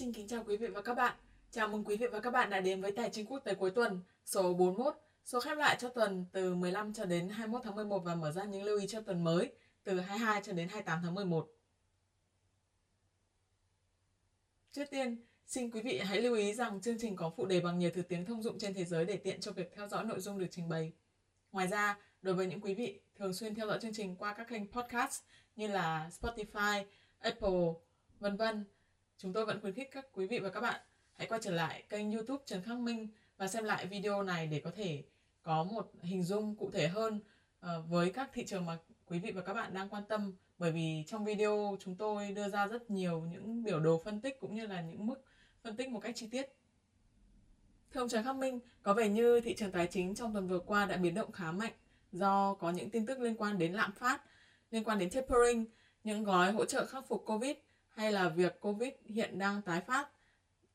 Xin 0.00 0.12
kính 0.12 0.28
chào 0.28 0.44
quý 0.46 0.56
vị 0.56 0.66
và 0.66 0.82
các 0.82 0.94
bạn. 0.94 1.16
Chào 1.50 1.68
mừng 1.68 1.84
quý 1.84 1.96
vị 1.96 2.06
và 2.06 2.20
các 2.20 2.30
bạn 2.30 2.50
đã 2.50 2.60
đến 2.60 2.82
với 2.82 2.92
Tài 2.92 3.10
chính 3.10 3.26
quốc 3.26 3.38
tế 3.38 3.54
cuối 3.54 3.70
tuần 3.70 4.00
số 4.24 4.54
41, 4.54 4.94
số 5.24 5.40
khép 5.40 5.58
lại 5.58 5.76
cho 5.80 5.88
tuần 5.88 6.26
từ 6.32 6.54
15 6.54 6.92
cho 6.92 7.04
đến 7.04 7.28
21 7.28 7.60
tháng 7.64 7.74
11 7.74 7.98
và 7.98 8.14
mở 8.14 8.32
ra 8.32 8.44
những 8.44 8.62
lưu 8.62 8.78
ý 8.78 8.86
cho 8.86 9.00
tuần 9.00 9.24
mới 9.24 9.52
từ 9.84 10.00
22 10.00 10.42
cho 10.44 10.52
đến 10.52 10.68
28 10.68 11.00
tháng 11.02 11.14
11. 11.14 11.50
Trước 14.72 14.84
tiên, 14.90 15.24
xin 15.46 15.70
quý 15.70 15.80
vị 15.80 15.98
hãy 15.98 16.22
lưu 16.22 16.34
ý 16.34 16.54
rằng 16.54 16.80
chương 16.80 16.98
trình 16.98 17.16
có 17.16 17.32
phụ 17.36 17.46
đề 17.46 17.60
bằng 17.60 17.78
nhiều 17.78 17.90
thứ 17.94 18.02
tiếng 18.02 18.24
thông 18.24 18.42
dụng 18.42 18.58
trên 18.58 18.74
thế 18.74 18.84
giới 18.84 19.04
để 19.04 19.16
tiện 19.16 19.40
cho 19.40 19.52
việc 19.52 19.72
theo 19.74 19.88
dõi 19.88 20.04
nội 20.04 20.20
dung 20.20 20.38
được 20.38 20.48
trình 20.50 20.68
bày. 20.68 20.92
Ngoài 21.52 21.68
ra, 21.68 21.98
đối 22.22 22.34
với 22.34 22.46
những 22.46 22.60
quý 22.60 22.74
vị 22.74 23.00
thường 23.14 23.34
xuyên 23.34 23.54
theo 23.54 23.66
dõi 23.66 23.78
chương 23.82 23.94
trình 23.94 24.16
qua 24.16 24.34
các 24.34 24.48
kênh 24.48 24.72
podcast 24.72 25.22
như 25.56 25.66
là 25.66 26.10
Spotify, 26.20 26.84
Apple, 27.18 27.72
vân 28.20 28.36
vân, 28.36 28.64
chúng 29.22 29.32
tôi 29.32 29.46
vẫn 29.46 29.60
khuyến 29.60 29.74
khích 29.74 29.90
các 29.92 30.06
quý 30.12 30.26
vị 30.26 30.38
và 30.38 30.48
các 30.48 30.60
bạn 30.60 30.80
hãy 31.16 31.26
quay 31.26 31.40
trở 31.44 31.50
lại 31.50 31.82
kênh 31.88 32.12
YouTube 32.12 32.42
Trần 32.46 32.62
Khắc 32.62 32.78
Minh 32.78 33.08
và 33.36 33.48
xem 33.48 33.64
lại 33.64 33.86
video 33.86 34.22
này 34.22 34.46
để 34.46 34.60
có 34.64 34.70
thể 34.76 35.02
có 35.42 35.64
một 35.64 35.92
hình 36.02 36.22
dung 36.22 36.56
cụ 36.56 36.70
thể 36.70 36.88
hơn 36.88 37.20
ờ, 37.60 37.82
với 37.82 38.12
các 38.12 38.30
thị 38.32 38.44
trường 38.46 38.66
mà 38.66 38.78
quý 39.06 39.18
vị 39.18 39.30
và 39.30 39.42
các 39.42 39.54
bạn 39.54 39.74
đang 39.74 39.88
quan 39.88 40.02
tâm 40.08 40.32
bởi 40.58 40.72
vì 40.72 41.04
trong 41.06 41.24
video 41.24 41.76
chúng 41.80 41.96
tôi 41.96 42.30
đưa 42.30 42.48
ra 42.48 42.66
rất 42.66 42.90
nhiều 42.90 43.20
những 43.32 43.62
biểu 43.62 43.80
đồ 43.80 44.02
phân 44.04 44.20
tích 44.20 44.40
cũng 44.40 44.54
như 44.54 44.66
là 44.66 44.80
những 44.80 45.06
mức 45.06 45.24
phân 45.62 45.76
tích 45.76 45.88
một 45.88 46.00
cách 46.00 46.16
chi 46.16 46.28
tiết. 46.30 46.46
Thưa 47.92 48.00
ông 48.00 48.08
Trần 48.08 48.24
Khắc 48.24 48.36
Minh, 48.36 48.60
có 48.82 48.94
vẻ 48.94 49.08
như 49.08 49.40
thị 49.40 49.54
trường 49.54 49.72
tài 49.72 49.86
chính 49.86 50.14
trong 50.14 50.32
tuần 50.32 50.48
vừa 50.48 50.58
qua 50.58 50.86
đã 50.86 50.96
biến 50.96 51.14
động 51.14 51.32
khá 51.32 51.52
mạnh 51.52 51.72
do 52.12 52.54
có 52.54 52.70
những 52.70 52.90
tin 52.90 53.06
tức 53.06 53.20
liên 53.20 53.36
quan 53.36 53.58
đến 53.58 53.72
lạm 53.72 53.92
phát, 53.92 54.22
liên 54.70 54.84
quan 54.84 54.98
đến 54.98 55.10
tapering, 55.10 55.64
những 56.04 56.24
gói 56.24 56.52
hỗ 56.52 56.64
trợ 56.64 56.86
khắc 56.86 57.08
phục 57.08 57.22
Covid 57.26 57.56
hay 57.90 58.12
là 58.12 58.28
việc 58.28 58.60
Covid 58.60 58.90
hiện 59.04 59.38
đang 59.38 59.62
tái 59.62 59.80
phát, 59.80 60.08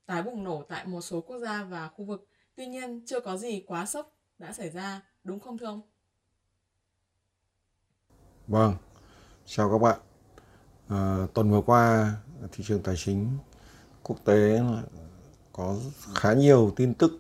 tái 0.05 0.23
bùng 0.23 0.43
nổ 0.43 0.63
tại 0.69 0.85
một 0.85 1.01
số 1.01 1.21
quốc 1.21 1.39
gia 1.39 1.63
và 1.63 1.89
khu 1.89 2.05
vực. 2.05 2.27
Tuy 2.55 2.67
nhiên, 2.67 3.01
chưa 3.05 3.19
có 3.19 3.37
gì 3.37 3.63
quá 3.67 3.85
sốc 3.85 4.17
đã 4.39 4.53
xảy 4.53 4.69
ra, 4.69 5.01
đúng 5.23 5.39
không 5.39 5.57
thưa 5.57 5.65
ông? 5.65 5.81
Vâng, 8.47 8.75
chào 9.45 9.71
các 9.71 9.77
bạn. 9.77 9.99
À, 10.87 11.27
tuần 11.33 11.51
vừa 11.51 11.61
qua, 11.61 12.15
thị 12.51 12.63
trường 12.67 12.83
tài 12.83 12.95
chính 12.97 13.37
quốc 14.03 14.17
tế 14.25 14.61
có 15.53 15.75
khá 16.15 16.33
nhiều 16.33 16.73
tin 16.75 16.93
tức 16.93 17.19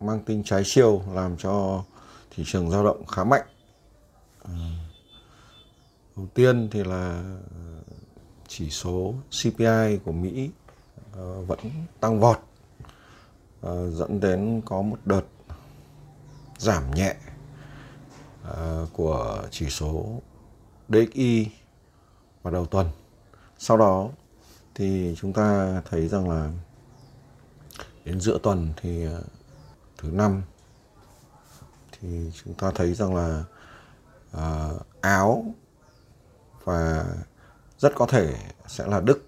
mang 0.00 0.24
tính 0.24 0.42
trái 0.44 0.62
chiều 0.64 1.02
làm 1.12 1.36
cho 1.36 1.84
thị 2.30 2.42
trường 2.46 2.70
dao 2.70 2.84
động 2.84 3.06
khá 3.06 3.24
mạnh. 3.24 3.46
À, 4.44 4.54
đầu 6.16 6.26
tiên 6.34 6.68
thì 6.72 6.84
là 6.84 7.34
chỉ 8.56 8.70
số 8.70 9.14
CPI 9.30 9.98
của 10.04 10.12
Mỹ 10.12 10.50
ờ, 11.12 11.42
vẫn 11.42 11.58
tăng 12.00 12.20
vọt 12.20 12.38
ờ, 13.60 13.90
dẫn 13.90 14.20
đến 14.20 14.62
có 14.64 14.82
một 14.82 14.98
đợt 15.04 15.22
giảm 16.58 16.90
nhẹ 16.94 17.16
ờ, 18.44 18.86
của 18.92 19.42
chỉ 19.50 19.70
số 19.70 20.20
DXY 20.88 21.46
vào 22.42 22.52
đầu 22.52 22.66
tuần. 22.66 22.88
Sau 23.58 23.76
đó 23.76 24.08
thì 24.74 25.14
chúng 25.18 25.32
ta 25.32 25.80
thấy 25.90 26.08
rằng 26.08 26.30
là 26.30 26.50
đến 28.04 28.20
giữa 28.20 28.38
tuần 28.42 28.72
thì 28.76 29.06
thứ 29.98 30.10
năm 30.10 30.42
thì 31.92 32.30
chúng 32.44 32.54
ta 32.54 32.70
thấy 32.74 32.94
rằng 32.94 33.14
là 33.14 33.44
uh, 34.36 34.86
áo 35.00 35.44
và 36.64 37.04
rất 37.82 37.92
có 37.94 38.06
thể 38.06 38.34
sẽ 38.66 38.86
là 38.86 39.00
Đức. 39.00 39.24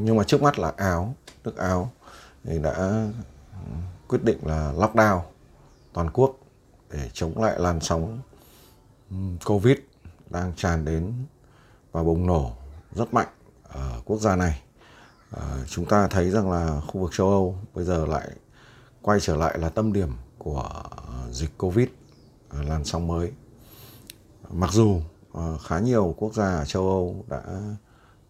Nhưng 0.00 0.16
mà 0.16 0.24
trước 0.24 0.42
mắt 0.42 0.58
là 0.58 0.72
áo 0.76 1.14
nước 1.44 1.56
áo 1.56 1.92
thì 2.44 2.58
đã 2.58 3.06
quyết 4.08 4.24
định 4.24 4.38
là 4.42 4.72
lockdown 4.72 5.20
toàn 5.92 6.10
quốc 6.10 6.38
để 6.90 7.10
chống 7.12 7.42
lại 7.42 7.54
làn 7.58 7.80
sóng 7.80 8.20
covid 9.44 9.76
đang 10.30 10.52
tràn 10.56 10.84
đến 10.84 11.12
và 11.92 12.02
bùng 12.02 12.26
nổ 12.26 12.52
rất 12.92 13.14
mạnh 13.14 13.28
ở 13.62 14.00
quốc 14.04 14.20
gia 14.20 14.36
này. 14.36 14.62
À, 15.30 15.64
chúng 15.68 15.86
ta 15.86 16.08
thấy 16.08 16.30
rằng 16.30 16.50
là 16.50 16.80
khu 16.80 17.00
vực 17.00 17.10
châu 17.14 17.28
âu 17.28 17.58
bây 17.74 17.84
giờ 17.84 18.06
lại 18.06 18.30
quay 19.02 19.20
trở 19.20 19.36
lại 19.36 19.58
là 19.58 19.68
tâm 19.68 19.92
điểm 19.92 20.12
của 20.38 20.70
dịch 21.30 21.58
covid 21.58 21.88
làn 22.52 22.84
sóng 22.84 23.06
mới. 23.06 23.32
Mặc 24.50 24.70
dù 24.72 25.00
Ờ, 25.32 25.58
khá 25.58 25.78
nhiều 25.78 26.14
quốc 26.18 26.34
gia 26.34 26.56
ở 26.56 26.64
châu 26.64 26.82
Âu 26.88 27.24
đã 27.28 27.42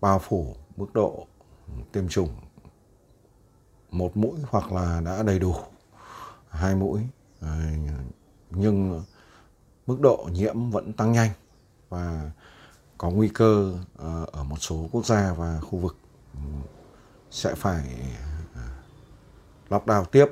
bao 0.01 0.19
phủ 0.19 0.57
mức 0.77 0.87
độ 0.95 1.27
tiêm 1.93 2.09
chủng 2.09 2.29
một 3.91 4.17
mũi 4.17 4.39
hoặc 4.49 4.73
là 4.73 5.01
đã 5.05 5.23
đầy 5.23 5.39
đủ 5.39 5.55
hai 6.49 6.75
mũi. 6.75 7.07
Ờ, 7.41 7.57
nhưng 8.51 9.05
mức 9.87 10.01
độ 10.01 10.29
nhiễm 10.33 10.71
vẫn 10.71 10.93
tăng 10.93 11.13
nhanh 11.13 11.31
và 11.89 12.31
có 12.99 13.11
nguy 13.11 13.29
cơ 13.29 13.73
ờ, 13.97 14.27
ở 14.33 14.45
một 14.45 14.57
số 14.61 14.89
quốc 14.93 15.07
gia 15.07 15.33
và 15.33 15.61
khu 15.61 15.79
vực 15.79 15.97
ừ, 16.35 16.41
sẽ 17.31 17.55
phải 17.55 17.99
lockdown 19.69 20.05
tiếp 20.05 20.27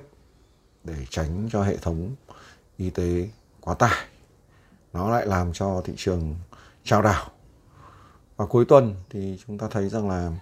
để 0.84 1.06
tránh 1.10 1.48
cho 1.52 1.62
hệ 1.62 1.76
thống 1.76 2.14
y 2.76 2.90
tế 2.90 3.28
quá 3.60 3.74
tải 3.74 4.06
nó 4.96 5.10
lại 5.10 5.26
làm 5.26 5.52
cho 5.52 5.82
thị 5.84 5.92
trường 5.96 6.34
trao 6.84 7.02
đảo. 7.02 7.30
Và 8.36 8.46
cuối 8.46 8.64
tuần 8.64 8.94
thì 9.10 9.38
chúng 9.46 9.58
ta 9.58 9.68
thấy 9.70 9.88
rằng 9.88 10.08
là 10.08 10.32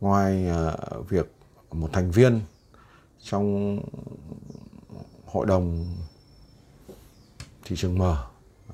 ngoài 0.00 0.46
uh, 0.50 1.08
việc 1.08 1.32
một 1.70 1.90
thành 1.92 2.10
viên 2.10 2.40
trong 3.22 3.78
hội 5.26 5.46
đồng 5.46 5.86
thị 7.64 7.76
trường 7.76 7.98
mở 7.98 8.24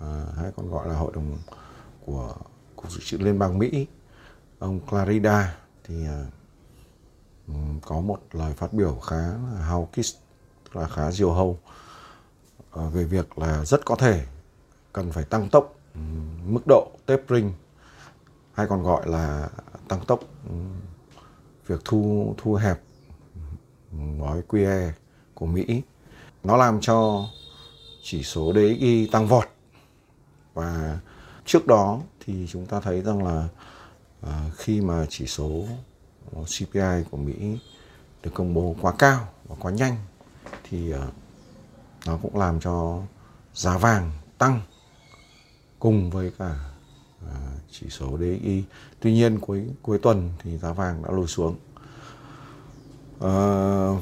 ờ, 0.00 0.32
hay 0.36 0.52
còn 0.56 0.70
gọi 0.70 0.88
là 0.88 0.94
hội 0.94 1.12
đồng 1.14 1.38
của 2.06 2.34
cục 2.76 2.90
dự 2.90 3.00
trữ 3.04 3.18
liên 3.18 3.38
bang 3.38 3.58
Mỹ 3.58 3.86
ông 4.58 4.80
Clarida 4.80 5.56
thì 5.84 6.06
uh, 7.48 7.82
có 7.82 8.00
một 8.00 8.18
lời 8.32 8.52
phát 8.52 8.72
biểu 8.72 8.94
khá 8.94 9.34
hawkish 9.70 10.16
tức 10.64 10.76
là 10.76 10.88
khá 10.88 11.10
diều 11.12 11.32
hâu 11.32 11.58
uh, 12.80 12.92
về 12.92 13.04
việc 13.04 13.38
là 13.38 13.64
rất 13.64 13.84
có 13.84 13.96
thể 13.96 14.26
cần 14.94 15.12
phải 15.12 15.24
tăng 15.24 15.48
tốc 15.48 15.74
ừ, 15.94 16.00
mức 16.46 16.60
độ 16.66 16.90
tapering, 17.06 17.52
hay 18.52 18.66
còn 18.66 18.82
gọi 18.82 19.08
là 19.08 19.48
tăng 19.88 20.00
tốc 20.06 20.20
ừ, 20.48 20.54
việc 21.66 21.80
thu 21.84 22.34
thu 22.38 22.54
hẹp 22.54 22.80
ừ, 23.92 23.98
gói 24.18 24.42
QE 24.48 24.90
của 25.34 25.46
Mỹ. 25.46 25.82
Nó 26.44 26.56
làm 26.56 26.80
cho 26.80 27.26
chỉ 28.02 28.22
số 28.22 28.52
DXY 28.52 29.08
tăng 29.12 29.26
vọt. 29.26 29.44
Và 30.54 30.98
trước 31.44 31.66
đó 31.66 32.00
thì 32.20 32.46
chúng 32.50 32.66
ta 32.66 32.80
thấy 32.80 33.02
rằng 33.02 33.24
là 33.24 33.48
à, 34.22 34.50
khi 34.56 34.80
mà 34.80 35.06
chỉ 35.08 35.26
số 35.26 35.64
CPI 36.32 37.04
của 37.10 37.16
Mỹ 37.16 37.58
được 38.22 38.30
công 38.34 38.54
bố 38.54 38.76
quá 38.80 38.92
cao 38.98 39.28
và 39.44 39.56
quá 39.60 39.72
nhanh 39.72 39.96
thì 40.70 40.92
à, 40.92 41.06
nó 42.06 42.18
cũng 42.22 42.36
làm 42.36 42.60
cho 42.60 43.02
giá 43.54 43.78
vàng 43.78 44.12
tăng 44.38 44.60
cùng 45.84 46.10
với 46.10 46.32
cả 46.38 46.54
à, 47.26 47.36
chỉ 47.70 47.86
số 47.90 48.18
DXY. 48.18 48.64
Tuy 49.00 49.12
nhiên 49.12 49.40
cuối 49.40 49.68
cuối 49.82 49.98
tuần 49.98 50.30
thì 50.42 50.58
giá 50.58 50.72
vàng 50.72 51.02
đã 51.02 51.10
lùi 51.10 51.26
xuống. 51.26 51.56
À, 53.20 53.34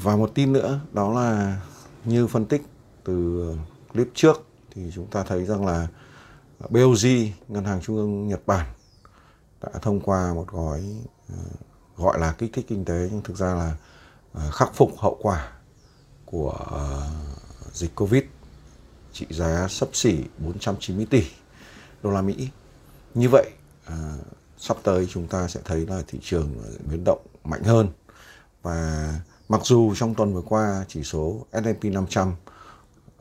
và 0.01 0.15
một 0.15 0.31
tin 0.35 0.53
nữa 0.53 0.79
đó 0.93 1.13
là 1.13 1.61
như 2.05 2.27
phân 2.27 2.45
tích 2.45 2.61
từ 3.03 3.47
clip 3.93 4.07
trước 4.13 4.47
thì 4.71 4.91
chúng 4.95 5.07
ta 5.07 5.23
thấy 5.23 5.45
rằng 5.45 5.65
là 5.65 5.87
BOJ, 6.59 7.29
Ngân 7.47 7.65
hàng 7.65 7.81
Trung 7.81 7.95
ương 7.95 8.27
Nhật 8.27 8.41
Bản 8.45 8.65
đã 9.61 9.69
thông 9.81 9.99
qua 9.99 10.33
một 10.33 10.47
gói 10.47 10.83
uh, 11.33 11.97
gọi 11.97 12.19
là 12.19 12.35
kích 12.37 12.53
thích 12.53 12.65
kinh 12.67 12.85
tế 12.85 13.09
nhưng 13.11 13.21
thực 13.21 13.37
ra 13.37 13.55
là 13.55 13.75
uh, 14.37 14.53
khắc 14.53 14.73
phục 14.73 14.91
hậu 14.97 15.17
quả 15.21 15.51
của 16.25 16.59
uh, 16.65 17.73
dịch 17.73 17.95
Covid 17.95 18.23
trị 19.13 19.25
giá 19.29 19.67
sấp 19.67 19.89
xỉ 19.93 20.23
490 20.37 21.07
tỷ 21.09 21.23
đô 22.03 22.11
la 22.11 22.21
Mỹ. 22.21 22.49
Như 23.13 23.29
vậy 23.29 23.51
à, 23.85 24.13
sắp 24.57 24.77
tới 24.83 25.07
chúng 25.09 25.27
ta 25.27 25.47
sẽ 25.47 25.59
thấy 25.65 25.87
là 25.87 26.03
thị 26.07 26.19
trường 26.21 26.53
biến 26.89 27.03
động 27.03 27.19
mạnh 27.43 27.63
hơn. 27.63 27.87
Và 28.61 29.09
mặc 29.49 29.61
dù 29.63 29.95
trong 29.95 30.15
tuần 30.15 30.33
vừa 30.33 30.41
qua 30.41 30.85
chỉ 30.87 31.03
số 31.03 31.45
S&P 31.51 31.83
500 31.83 32.35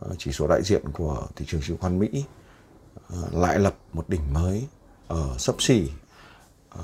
à, 0.01 0.09
chỉ 0.19 0.33
số 0.33 0.47
đại 0.47 0.63
diện 0.65 0.83
của 0.93 1.27
thị 1.37 1.45
trường 1.49 1.61
chứng 1.61 1.77
khoán 1.77 1.99
Mỹ 1.99 2.25
à, 3.09 3.17
lại 3.33 3.59
lập 3.59 3.77
một 3.93 4.09
đỉnh 4.09 4.33
mới 4.33 4.67
ở 5.09 5.35
sấp 5.39 5.55
xỉ 5.59 5.91
à, 6.71 6.83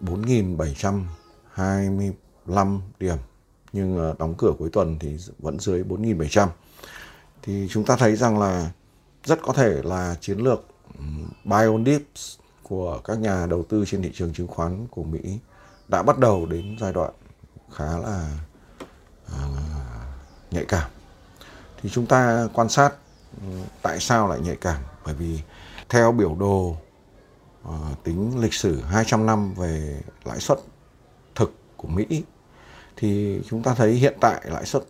4.725 0.00 2.80
điểm. 3.00 3.16
Nhưng 3.72 4.14
đóng 4.18 4.34
cửa 4.38 4.52
cuối 4.58 4.70
tuần 4.72 4.98
thì 4.98 5.16
vẫn 5.38 5.60
dưới 5.60 5.82
4.700 5.82 6.48
thì 7.42 7.68
chúng 7.70 7.84
ta 7.84 7.96
thấy 7.96 8.16
rằng 8.16 8.38
là 8.38 8.70
rất 9.24 9.38
có 9.42 9.52
thể 9.52 9.82
là 9.82 10.16
chiến 10.20 10.38
lược 10.38 10.75
buy 11.44 11.98
của 12.62 13.00
các 13.04 13.18
nhà 13.18 13.46
đầu 13.46 13.62
tư 13.62 13.84
trên 13.86 14.02
thị 14.02 14.10
trường 14.14 14.32
chứng 14.32 14.46
khoán 14.46 14.86
của 14.90 15.02
Mỹ 15.02 15.38
đã 15.88 16.02
bắt 16.02 16.18
đầu 16.18 16.46
đến 16.46 16.76
giai 16.80 16.92
đoạn 16.92 17.10
khá 17.72 17.98
là 17.98 18.30
à, 19.32 19.38
nhạy 20.50 20.64
cảm 20.64 20.90
thì 21.82 21.90
chúng 21.90 22.06
ta 22.06 22.48
quan 22.52 22.68
sát 22.68 22.94
ừ, 23.40 23.46
tại 23.82 24.00
sao 24.00 24.28
lại 24.28 24.40
nhạy 24.40 24.56
cảm 24.56 24.82
bởi 25.04 25.14
vì 25.14 25.40
theo 25.88 26.12
biểu 26.12 26.34
đồ 26.34 26.76
à, 27.64 27.74
tính 28.04 28.40
lịch 28.40 28.54
sử 28.54 28.80
200 28.80 29.26
năm 29.26 29.54
về 29.54 30.00
lãi 30.24 30.40
suất 30.40 30.58
thực 31.34 31.52
của 31.76 31.88
Mỹ 31.88 32.22
thì 32.96 33.40
chúng 33.48 33.62
ta 33.62 33.74
thấy 33.74 33.92
hiện 33.92 34.16
tại 34.20 34.40
lãi 34.44 34.64
suất 34.64 34.82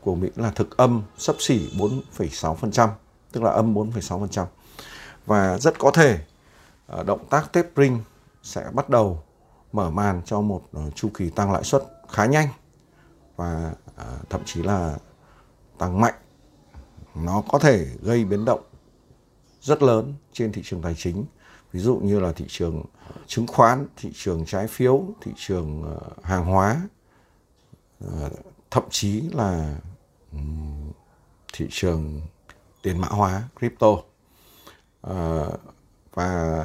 của 0.00 0.14
Mỹ 0.14 0.28
là 0.36 0.50
thực 0.50 0.76
âm 0.76 1.02
sấp 1.18 1.36
xỉ 1.38 1.70
4,6%, 1.76 2.88
tức 3.32 3.42
là 3.42 3.50
âm 3.50 3.74
4,6%. 3.74 4.46
Và 5.30 5.58
rất 5.58 5.78
có 5.78 5.90
thể 5.90 6.18
ờ, 6.86 7.02
động 7.02 7.26
tác 7.30 7.52
tapering 7.52 7.98
sẽ 8.42 8.70
bắt 8.74 8.88
đầu 8.88 9.22
mở 9.72 9.90
màn 9.90 10.22
cho 10.24 10.40
một 10.40 10.62
ờ, 10.72 10.90
chu 10.90 11.10
kỳ 11.14 11.30
tăng 11.30 11.52
lãi 11.52 11.64
suất 11.64 11.82
khá 12.08 12.26
nhanh 12.26 12.48
và 13.36 13.72
ờ, 13.96 14.18
thậm 14.30 14.40
chí 14.44 14.62
là 14.62 14.96
tăng 15.78 16.00
mạnh. 16.00 16.14
Nó 17.14 17.42
có 17.48 17.58
thể 17.58 17.86
gây 18.02 18.24
biến 18.24 18.44
động 18.44 18.60
rất 19.60 19.82
lớn 19.82 20.14
trên 20.32 20.52
thị 20.52 20.62
trường 20.64 20.82
tài 20.82 20.94
chính 20.94 21.24
ví 21.72 21.80
dụ 21.80 21.96
như 21.96 22.20
là 22.20 22.32
thị 22.32 22.44
trường 22.48 22.82
chứng 23.26 23.46
khoán, 23.46 23.86
thị 23.96 24.10
trường 24.14 24.44
trái 24.46 24.66
phiếu, 24.66 25.04
thị 25.20 25.32
trường 25.36 25.98
hàng 26.22 26.44
hóa 26.44 26.80
thậm 28.70 28.84
chí 28.90 29.20
là 29.20 29.76
thị 31.52 31.66
trường 31.70 32.20
tiền 32.82 32.98
mã 32.98 33.08
hóa, 33.08 33.48
crypto 33.58 33.96
Ờ, 35.00 35.50
và 36.14 36.64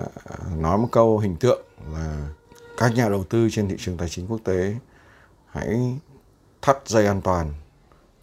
nói 0.57 0.77
một 0.77 0.87
câu 0.91 1.17
hình 1.17 1.35
tượng 1.35 1.61
là 1.93 2.29
các 2.77 2.95
nhà 2.95 3.09
đầu 3.09 3.23
tư 3.23 3.47
trên 3.51 3.67
thị 3.67 3.75
trường 3.79 3.97
tài 3.97 4.09
chính 4.09 4.27
quốc 4.27 4.41
tế 4.43 4.75
hãy 5.45 5.99
thắt 6.61 6.77
dây 6.85 7.07
an 7.07 7.21
toàn, 7.21 7.53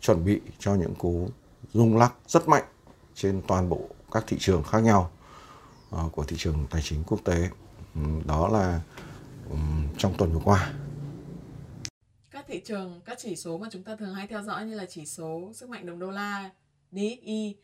chuẩn 0.00 0.25
bị 0.25 0.41
cho 0.59 0.75
những 0.75 0.94
cú 0.94 1.29
rung 1.73 1.97
lắc 1.97 2.14
rất 2.26 2.49
mạnh 2.49 2.64
trên 3.14 3.43
toàn 3.49 3.69
bộ 3.69 3.88
các 4.12 4.25
thị 4.26 4.37
trường 4.41 4.62
khác 4.62 4.79
nhau 4.79 5.11
ờ, 5.91 6.09
của 6.12 6.25
thị 6.25 6.37
trường 6.38 6.67
tài 6.70 6.82
chính 6.82 7.05
quốc 7.06 7.20
tế. 7.25 7.49
Ừ, 7.94 8.00
đó 8.26 8.49
là 8.49 8.81
ừ, 9.50 9.56
trong 9.99 10.15
tuần 10.19 10.32
vừa 10.32 10.41
qua. 10.44 10.73
Các 12.31 12.44
thị 12.49 12.62
trường, 12.65 13.00
các 13.05 13.19
chỉ 13.20 13.37
số 13.37 13.58
mà 13.58 13.69
chúng 13.73 13.82
ta 13.82 13.97
thường 13.97 14.15
hay 14.15 14.26
theo 14.26 14.43
dõi 14.43 14.67
như 14.67 14.75
là 14.75 14.87
chỉ 14.88 15.06
số 15.06 15.50
sức 15.55 15.69
mạnh 15.69 15.87
đồng 15.87 15.99
đô 15.99 16.11
la 16.11 16.50
DXY 16.93 17.56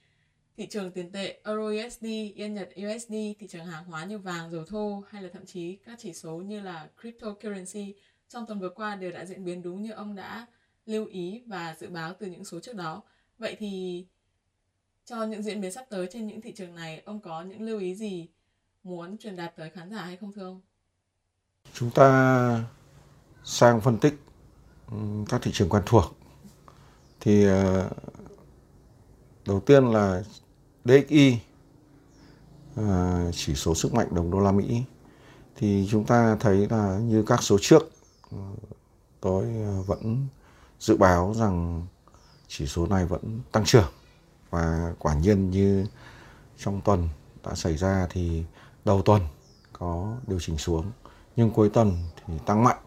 thị 0.58 0.66
trường 0.66 0.90
tiền 0.90 1.12
tệ 1.12 1.40
Euro 1.44 1.86
USD, 1.86 2.04
Yên 2.34 2.54
Nhật 2.54 2.68
USD, 2.68 3.12
thị 3.12 3.46
trường 3.48 3.66
hàng 3.66 3.84
hóa 3.84 4.04
như 4.04 4.18
vàng, 4.18 4.50
dầu 4.50 4.64
thô 4.64 5.02
hay 5.10 5.22
là 5.22 5.28
thậm 5.32 5.46
chí 5.46 5.76
các 5.86 5.98
chỉ 5.98 6.12
số 6.12 6.36
như 6.36 6.60
là 6.60 6.88
cryptocurrency 7.00 7.94
trong 8.28 8.46
tuần 8.46 8.60
vừa 8.60 8.68
qua 8.68 8.96
đều 8.96 9.12
đã 9.12 9.24
diễn 9.24 9.44
biến 9.44 9.62
đúng 9.62 9.82
như 9.82 9.92
ông 9.92 10.14
đã 10.14 10.46
lưu 10.86 11.06
ý 11.06 11.42
và 11.46 11.76
dự 11.78 11.88
báo 11.88 12.14
từ 12.18 12.26
những 12.26 12.44
số 12.44 12.60
trước 12.60 12.76
đó. 12.76 13.02
Vậy 13.38 13.56
thì 13.58 14.06
cho 15.04 15.24
những 15.24 15.42
diễn 15.42 15.60
biến 15.60 15.72
sắp 15.72 15.86
tới 15.90 16.08
trên 16.10 16.26
những 16.26 16.40
thị 16.40 16.52
trường 16.52 16.74
này, 16.74 17.02
ông 17.04 17.20
có 17.20 17.42
những 17.42 17.62
lưu 17.62 17.80
ý 17.80 17.94
gì 17.94 18.28
muốn 18.82 19.18
truyền 19.18 19.36
đạt 19.36 19.56
tới 19.56 19.70
khán 19.70 19.90
giả 19.90 20.02
hay 20.02 20.16
không 20.16 20.32
thưa 20.32 20.44
ông? 20.44 20.60
Chúng 21.72 21.90
ta 21.90 22.64
sang 23.44 23.80
phân 23.80 23.98
tích 23.98 24.14
các 25.28 25.42
thị 25.42 25.50
trường 25.54 25.68
quen 25.68 25.82
thuộc. 25.86 26.04
Thì 27.20 27.44
ờ, 27.44 27.90
đầu 29.46 29.60
tiên 29.60 29.92
là 29.92 30.22
DXY 30.88 31.38
à, 32.76 33.24
chỉ 33.32 33.54
số 33.54 33.74
sức 33.74 33.94
mạnh 33.94 34.08
đồng 34.10 34.30
đô 34.30 34.40
la 34.40 34.52
Mỹ. 34.52 34.82
Thì 35.56 35.88
chúng 35.90 36.04
ta 36.04 36.36
thấy 36.40 36.68
là 36.70 36.98
như 36.98 37.22
các 37.22 37.42
số 37.42 37.58
trước 37.60 37.90
à, 38.30 38.38
tôi 39.20 39.44
à, 39.44 39.72
vẫn 39.86 40.26
dự 40.80 40.96
báo 40.96 41.34
rằng 41.34 41.86
chỉ 42.48 42.66
số 42.66 42.86
này 42.86 43.06
vẫn 43.06 43.40
tăng 43.52 43.64
trưởng. 43.64 43.92
Và 44.50 44.94
quả 44.98 45.14
nhiên 45.14 45.50
như 45.50 45.86
trong 46.58 46.80
tuần 46.80 47.08
đã 47.44 47.54
xảy 47.54 47.76
ra 47.76 48.06
thì 48.10 48.44
đầu 48.84 49.02
tuần 49.02 49.22
có 49.72 50.16
điều 50.26 50.40
chỉnh 50.40 50.58
xuống 50.58 50.92
nhưng 51.36 51.50
cuối 51.50 51.70
tuần 51.70 51.92
thì 52.26 52.34
tăng 52.46 52.64
mạnh 52.64 52.78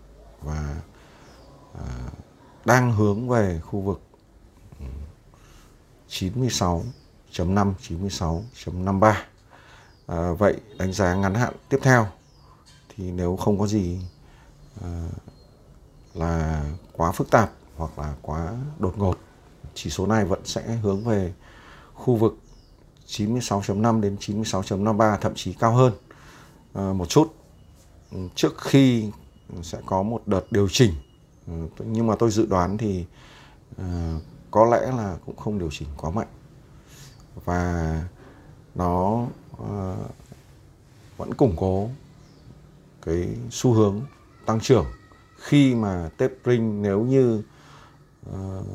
và 0.41 0.81
à, 1.73 1.85
đang 2.65 2.91
hướng 2.91 3.29
về 3.29 3.59
khu 3.59 3.81
vực 3.81 4.01
ừ, 4.79 4.85
96.5 6.09 6.81
96.53 7.31 9.13
à, 10.07 10.31
vậy 10.31 10.55
đánh 10.77 10.93
giá 10.93 11.15
ngắn 11.15 11.35
hạn 11.35 11.53
tiếp 11.69 11.79
theo 11.81 12.07
thì 12.89 13.11
nếu 13.11 13.35
không 13.35 13.59
có 13.59 13.67
gì 13.67 13.99
à, 14.83 15.07
là 16.13 16.63
quá 16.93 17.11
phức 17.11 17.31
tạp 17.31 17.51
hoặc 17.77 17.99
là 17.99 18.13
quá 18.21 18.53
đột 18.79 18.97
ngột 18.97 19.17
chỉ 19.73 19.89
số 19.89 20.07
này 20.07 20.25
vẫn 20.25 20.39
sẽ 20.45 20.61
hướng 20.61 21.03
về 21.03 21.33
khu 21.93 22.15
vực 22.15 22.37
96.5 23.07 24.01
đến 24.01 24.17
96.53 24.19 25.17
thậm 25.17 25.31
chí 25.35 25.53
cao 25.53 25.73
hơn 25.73 25.93
à, 26.73 26.93
một 26.93 27.09
chút. 27.09 27.33
Trước 28.35 28.61
khi 28.61 29.09
sẽ 29.63 29.77
có 29.85 30.03
một 30.03 30.21
đợt 30.25 30.51
điều 30.51 30.69
chỉnh 30.69 30.93
à, 31.47 31.53
nhưng 31.79 32.07
mà 32.07 32.15
tôi 32.19 32.31
dự 32.31 32.45
đoán 32.45 32.77
thì 32.77 33.05
à, 33.77 34.15
có 34.51 34.65
lẽ 34.65 34.91
là 34.97 35.17
cũng 35.25 35.35
không 35.35 35.59
điều 35.59 35.69
chỉnh 35.71 35.87
quá 35.97 36.09
mạnh 36.09 36.27
và 37.45 38.03
nó 38.75 39.25
uh, 39.53 39.67
vẫn 41.17 41.33
củng 41.33 41.55
cố 41.57 41.89
cái 43.01 43.35
xu 43.51 43.73
hướng 43.73 44.01
tăng 44.45 44.59
trưởng. 44.59 44.85
Khi 45.37 45.75
mà 45.75 46.09
tapering 46.17 46.81
nếu 46.81 47.01
như 47.01 47.43
uh, 48.29 48.65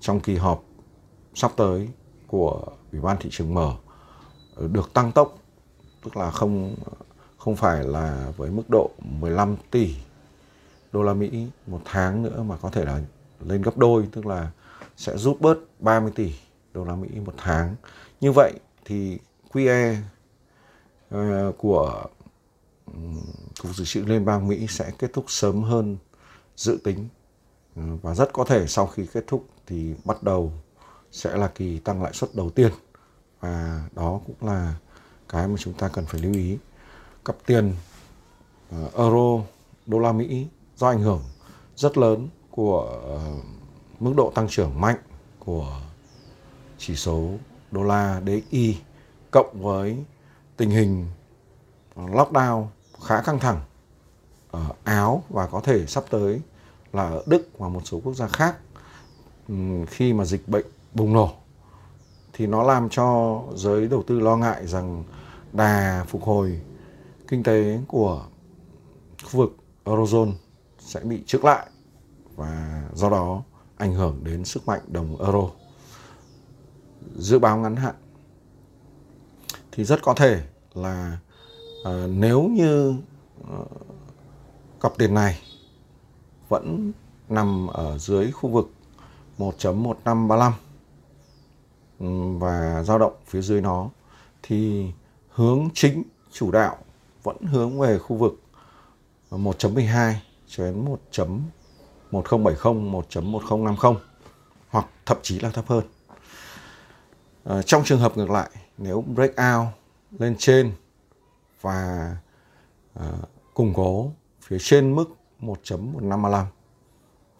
trong 0.00 0.20
kỳ 0.20 0.36
họp 0.36 0.64
sắp 1.34 1.52
tới 1.56 1.88
của 2.26 2.66
Ủy 2.92 3.00
ban 3.00 3.16
thị 3.20 3.28
trường 3.32 3.54
mở 3.54 3.74
được 4.58 4.92
tăng 4.92 5.12
tốc 5.12 5.38
tức 6.04 6.16
là 6.16 6.30
không 6.30 6.74
không 7.38 7.56
phải 7.56 7.84
là 7.84 8.32
với 8.36 8.50
mức 8.50 8.62
độ 8.68 8.90
15 9.20 9.56
tỷ 9.70 9.94
đô 10.92 11.02
la 11.02 11.14
Mỹ 11.14 11.46
một 11.66 11.80
tháng 11.84 12.22
nữa 12.22 12.42
mà 12.42 12.56
có 12.56 12.70
thể 12.70 12.84
là 12.84 13.00
lên 13.40 13.62
gấp 13.62 13.76
đôi 13.76 14.08
tức 14.12 14.26
là 14.26 14.50
sẽ 14.96 15.16
rút 15.16 15.40
bớt 15.40 15.58
30 15.78 16.12
tỷ 16.14 16.34
đô 16.72 16.84
la 16.84 16.94
Mỹ 16.94 17.08
một 17.24 17.34
tháng. 17.36 17.76
Như 18.20 18.32
vậy 18.32 18.52
thì 18.84 19.18
QE 19.52 19.96
ờ, 21.10 21.52
của 21.58 22.04
Cục 23.62 23.74
Dự 23.74 23.84
trữ 23.84 24.04
Liên 24.04 24.24
bang 24.24 24.48
Mỹ 24.48 24.66
sẽ 24.68 24.90
kết 24.98 25.12
thúc 25.12 25.24
sớm 25.28 25.62
hơn 25.62 25.96
dự 26.56 26.78
tính. 26.84 27.08
Ờ, 27.76 27.82
và 28.02 28.14
rất 28.14 28.32
có 28.32 28.44
thể 28.44 28.66
sau 28.66 28.86
khi 28.86 29.06
kết 29.12 29.24
thúc 29.26 29.46
thì 29.66 29.94
bắt 30.04 30.22
đầu 30.22 30.52
sẽ 31.12 31.36
là 31.36 31.48
kỳ 31.48 31.78
tăng 31.78 32.02
lãi 32.02 32.12
suất 32.12 32.34
đầu 32.34 32.50
tiên. 32.50 32.72
Và 33.40 33.82
đó 33.94 34.20
cũng 34.26 34.48
là 34.48 34.74
cái 35.28 35.48
mà 35.48 35.56
chúng 35.58 35.74
ta 35.74 35.88
cần 35.88 36.04
phải 36.06 36.20
lưu 36.20 36.34
ý. 36.34 36.58
Cặp 37.24 37.36
tiền 37.46 37.74
ờ, 38.70 38.90
euro, 38.96 39.44
đô 39.86 39.98
la 39.98 40.12
Mỹ 40.12 40.46
do 40.76 40.88
ảnh 40.88 41.02
hưởng 41.02 41.22
rất 41.76 41.98
lớn 41.98 42.28
của 42.50 43.00
mức 44.00 44.12
độ 44.16 44.32
tăng 44.34 44.48
trưởng 44.48 44.80
mạnh 44.80 44.96
của 45.38 45.80
chỉ 46.78 46.96
số 46.96 47.30
đô 47.70 47.82
la 47.82 48.20
DXY 48.26 48.76
cộng 49.30 49.62
với 49.62 50.04
tình 50.56 50.70
hình 50.70 51.06
ờ, 51.94 52.02
lockdown 52.02 52.66
khá 53.02 53.22
căng 53.22 53.38
thẳng 53.38 53.60
ở 54.50 54.72
Áo 54.84 55.22
và 55.28 55.46
có 55.46 55.60
thể 55.60 55.86
sắp 55.86 56.04
tới 56.10 56.40
là 56.92 57.02
ở 57.02 57.22
Đức 57.26 57.48
và 57.58 57.68
một 57.68 57.80
số 57.84 58.00
quốc 58.04 58.14
gia 58.14 58.28
khác 58.28 58.56
khi 59.86 60.12
mà 60.12 60.24
dịch 60.24 60.48
bệnh 60.48 60.66
bùng 60.94 61.12
nổ 61.12 61.30
thì 62.32 62.46
nó 62.46 62.62
làm 62.62 62.88
cho 62.88 63.40
giới 63.54 63.88
đầu 63.88 64.02
tư 64.06 64.20
lo 64.20 64.36
ngại 64.36 64.66
rằng 64.66 65.04
đà 65.52 66.04
phục 66.08 66.22
hồi 66.22 66.60
kinh 67.28 67.42
tế 67.42 67.78
của 67.88 68.24
khu 69.24 69.38
vực 69.38 69.56
eurozone 69.84 70.32
sẽ 70.78 71.00
bị 71.00 71.22
trước 71.26 71.44
lại 71.44 71.66
và 72.36 72.82
do 72.94 73.10
đó 73.10 73.42
ảnh 73.76 73.94
hưởng 73.94 74.20
đến 74.24 74.44
sức 74.44 74.68
mạnh 74.68 74.80
đồng 74.86 75.16
euro. 75.24 75.50
Dự 77.16 77.38
báo 77.38 77.56
ngắn 77.56 77.76
hạn 77.76 77.94
thì 79.72 79.84
rất 79.84 80.02
có 80.02 80.14
thể 80.14 80.42
là 80.74 81.18
uh, 81.80 81.86
nếu 82.08 82.42
như 82.42 82.94
uh, 83.40 83.70
cặp 84.80 84.92
tiền 84.98 85.14
này 85.14 85.40
vẫn 86.48 86.92
nằm 87.28 87.66
ở 87.66 87.98
dưới 87.98 88.32
khu 88.32 88.50
vực 88.50 88.70
1.1535 89.38 90.52
và 92.38 92.82
dao 92.82 92.98
động 92.98 93.12
phía 93.26 93.42
dưới 93.42 93.60
nó 93.60 93.90
thì 94.42 94.90
hướng 95.28 95.68
chính 95.74 96.02
chủ 96.32 96.50
đạo 96.50 96.76
vẫn 97.22 97.36
hướng 97.42 97.80
về 97.80 97.98
khu 97.98 98.16
vực 98.16 98.40
1.12 99.30 100.14
cho 100.46 100.64
đến 100.64 100.84
1.1070, 101.10 101.40
1.1050 102.10 103.94
hoặc 104.68 104.86
thậm 105.06 105.18
chí 105.22 105.38
là 105.38 105.50
thấp 105.50 105.64
hơn. 105.68 105.84
À, 107.48 107.62
trong 107.62 107.84
trường 107.84 108.00
hợp 108.00 108.16
ngược 108.16 108.30
lại, 108.30 108.50
nếu 108.78 109.00
breakout 109.00 109.66
lên 110.18 110.36
trên 110.38 110.72
và 111.60 112.16
à, 112.94 113.12
củng 113.54 113.74
cố 113.74 114.12
phía 114.42 114.56
trên 114.60 114.94
mức 114.94 115.16
1.155 115.40 116.44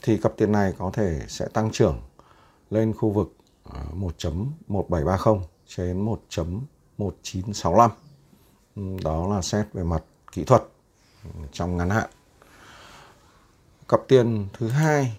thì 0.03 0.17
cặp 0.17 0.33
tiền 0.37 0.53
này 0.53 0.75
có 0.79 0.91
thể 0.93 1.21
sẽ 1.29 1.49
tăng 1.49 1.71
trưởng 1.73 2.01
lên 2.71 2.93
khu 2.93 3.11
vực 3.11 3.37
ờ, 3.65 3.81
1.1730 4.69 5.41
trên 5.67 6.07
1.1965. 6.07 7.91
Ừ, 8.77 8.83
đó 9.05 9.29
là 9.35 9.43
xét 9.43 9.67
về 9.73 9.83
mặt 9.83 10.05
kỹ 10.33 10.45
thuật 10.45 10.63
ừ, 11.25 11.31
trong 11.53 11.77
ngắn 11.77 11.91
hạn. 11.91 12.11
Cặp 13.89 14.01
tiền 14.09 14.49
thứ 14.53 14.69
hai 14.69 15.19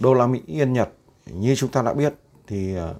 đô 0.00 0.14
la 0.14 0.26
Mỹ 0.26 0.42
Yên 0.46 0.72
Nhật 0.72 0.92
như 1.26 1.54
chúng 1.54 1.70
ta 1.70 1.82
đã 1.82 1.94
biết 1.94 2.14
thì 2.46 2.74
ờ, 2.74 2.94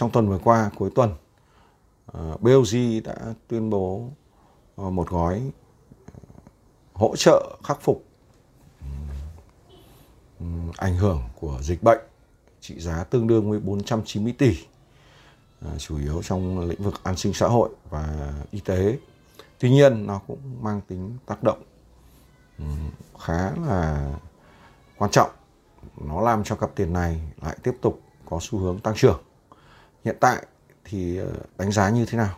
trong 0.00 0.10
tuần 0.10 0.28
vừa 0.28 0.38
qua, 0.38 0.70
cuối 0.78 0.90
tuần 0.94 1.14
ờ, 2.06 2.36
BOG 2.40 2.50
BOJ 2.50 3.02
đã 3.02 3.14
tuyên 3.48 3.70
bố 3.70 4.10
ờ, 4.76 4.90
một 4.90 5.10
gói 5.10 5.42
ờ, 6.06 6.20
hỗ 6.92 7.16
trợ 7.16 7.56
khắc 7.64 7.80
phục 7.80 8.04
ảnh 10.76 10.96
hưởng 10.96 11.22
của 11.40 11.58
dịch 11.62 11.82
bệnh 11.82 11.98
trị 12.60 12.80
giá 12.80 13.04
tương 13.04 13.26
đương 13.26 13.50
với 13.50 13.60
490 13.60 14.34
tỷ 14.38 14.56
chủ 15.78 15.98
yếu 15.98 16.22
trong 16.22 16.68
lĩnh 16.68 16.82
vực 16.82 16.94
an 17.02 17.16
sinh 17.16 17.34
xã 17.34 17.48
hội 17.48 17.70
và 17.90 18.32
y 18.50 18.60
tế. 18.60 18.98
Tuy 19.58 19.70
nhiên, 19.70 20.06
nó 20.06 20.20
cũng 20.26 20.38
mang 20.60 20.80
tính 20.88 21.18
tác 21.26 21.42
động 21.42 21.62
khá 23.18 23.50
là 23.66 24.12
quan 24.96 25.10
trọng 25.10 25.30
nó 25.96 26.20
làm 26.20 26.44
cho 26.44 26.56
cặp 26.56 26.70
tiền 26.74 26.92
này 26.92 27.20
lại 27.42 27.56
tiếp 27.62 27.74
tục 27.80 28.00
có 28.30 28.38
xu 28.40 28.58
hướng 28.58 28.78
tăng 28.80 28.94
trưởng. 28.96 29.20
Hiện 30.04 30.16
tại 30.20 30.46
thì 30.84 31.18
ờ, 31.18 31.32
đánh 31.58 31.72
giá 31.72 31.90
như 31.90 32.06
thế 32.06 32.18
nào? 32.18 32.36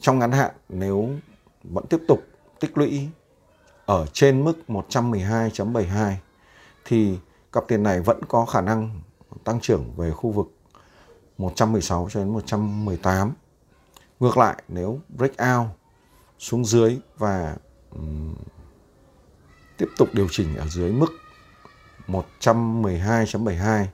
Trong 0.00 0.18
ngắn 0.18 0.32
hạn 0.32 0.50
nếu 0.68 1.10
vẫn 1.64 1.86
tiếp 1.86 2.00
tục 2.08 2.26
tích 2.60 2.78
lũy 2.78 3.08
ở 3.86 4.06
trên 4.12 4.44
mức 4.44 4.54
112.72 4.68 6.12
thì 6.84 7.18
cặp 7.52 7.64
tiền 7.68 7.82
này 7.82 8.00
vẫn 8.00 8.20
có 8.28 8.46
khả 8.46 8.60
năng 8.60 9.00
tăng 9.44 9.60
trưởng 9.60 9.92
về 9.96 10.10
khu 10.10 10.30
vực 10.30 10.46
116 11.38 12.08
cho 12.10 12.20
đến 12.20 12.32
118. 12.32 13.32
Ngược 14.20 14.36
lại 14.36 14.62
nếu 14.68 15.00
break 15.08 15.32
out 15.32 15.68
xuống 16.38 16.64
dưới 16.64 16.98
và 17.18 17.56
um, 17.90 18.34
tiếp 19.76 19.88
tục 19.98 20.08
điều 20.12 20.28
chỉnh 20.30 20.56
ở 20.56 20.66
dưới 20.66 20.92
mức 20.92 21.08
112.72 22.06 23.84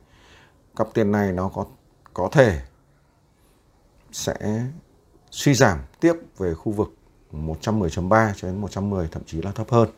cặp 0.76 0.88
tiền 0.94 1.12
này 1.12 1.32
nó 1.32 1.48
có 1.48 1.66
có 2.14 2.28
thể 2.32 2.60
sẽ 4.12 4.66
suy 5.30 5.54
giảm 5.54 5.78
tiếp 6.00 6.12
về 6.38 6.54
khu 6.54 6.72
vực 6.72 6.94
110.3 7.32 8.32
cho 8.36 8.48
đến 8.48 8.60
110 8.60 9.08
thậm 9.08 9.22
chí 9.26 9.42
là 9.42 9.52
thấp 9.52 9.70
hơn. 9.70 9.88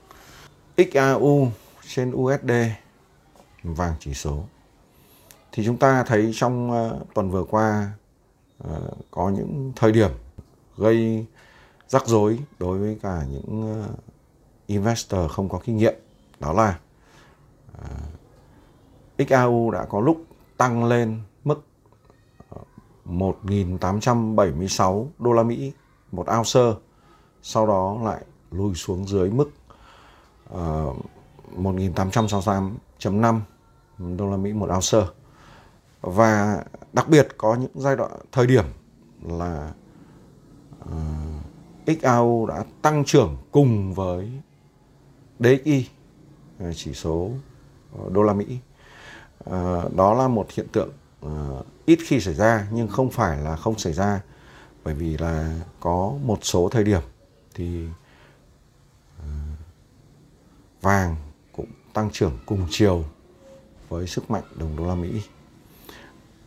XAU 0.76 1.48
trên 1.88 2.12
USD 2.12 2.50
vàng 3.62 3.94
chỉ 4.00 4.14
số 4.14 4.44
thì 5.52 5.64
chúng 5.64 5.76
ta 5.76 6.04
thấy 6.04 6.30
trong 6.34 6.70
ờ, 6.70 7.00
tuần 7.14 7.30
vừa 7.30 7.44
qua 7.44 7.92
ờ, 8.58 8.90
có 9.10 9.30
những 9.30 9.72
thời 9.76 9.92
điểm 9.92 10.10
gây 10.76 11.26
rắc 11.88 12.06
rối 12.06 12.38
đối 12.58 12.78
với 12.78 12.98
cả 13.02 13.22
những 13.30 13.82
ờ, 13.82 13.88
investor 14.66 15.30
không 15.30 15.48
có 15.48 15.60
kinh 15.64 15.76
nghiệm 15.76 15.94
đó 16.40 16.52
là 16.52 16.78
XAU 19.18 19.70
đã 19.70 19.84
có 19.84 20.00
lúc 20.00 20.24
tăng 20.56 20.84
lên 20.84 21.20
1.876 23.06 25.06
đô 25.18 25.32
la 25.32 25.42
Mỹ 25.42 25.72
một 26.12 26.26
ounce, 26.36 26.80
sau 27.42 27.66
đó 27.66 27.98
lại 28.02 28.24
lùi 28.50 28.74
xuống 28.74 29.08
dưới 29.08 29.30
mức 29.30 29.50
ờ, 30.50 30.86
uh, 30.86 30.96
1868.5 31.58 33.40
đô 34.16 34.30
la 34.30 34.36
Mỹ 34.36 34.52
một 34.52 34.68
ounce. 34.74 34.98
Và 36.00 36.64
đặc 36.92 37.08
biệt 37.08 37.28
có 37.36 37.54
những 37.54 37.70
giai 37.74 37.96
đoạn 37.96 38.10
thời 38.32 38.46
điểm 38.46 38.64
là 39.22 39.72
ờ, 40.80 40.96
uh, 41.86 41.98
XAU 42.02 42.46
đã 42.46 42.64
tăng 42.82 43.04
trưởng 43.04 43.36
cùng 43.50 43.94
với 43.94 44.32
DXY 45.38 45.88
ờ, 46.58 46.72
chỉ 46.72 46.94
số 46.94 47.30
đô 48.10 48.22
la 48.22 48.32
Mỹ 48.32 48.58
uh, 49.50 49.94
đó 49.96 50.14
là 50.14 50.28
một 50.28 50.46
hiện 50.50 50.66
tượng 50.72 50.90
uh, 51.26 51.66
ít 51.86 51.98
khi 52.06 52.20
xảy 52.20 52.34
ra, 52.34 52.68
nhưng 52.72 52.88
không 52.88 53.10
phải 53.10 53.38
là 53.38 53.56
không 53.56 53.78
xảy 53.78 53.92
ra. 53.92 54.20
Bởi 54.84 54.94
vì 54.94 55.18
là 55.18 55.60
có 55.80 56.14
một 56.24 56.38
số 56.42 56.68
thời 56.68 56.84
điểm 56.84 57.00
thì 57.54 57.86
ờ, 59.18 59.26
vàng 60.80 61.16
cũng 61.52 61.66
tăng 61.92 62.10
trưởng 62.10 62.38
cùng 62.46 62.66
chiều 62.70 63.04
với 63.88 64.06
sức 64.06 64.30
mạnh 64.30 64.42
đồng 64.56 64.76
đô 64.76 64.86
la 64.86 64.94
Mỹ. 64.94 65.22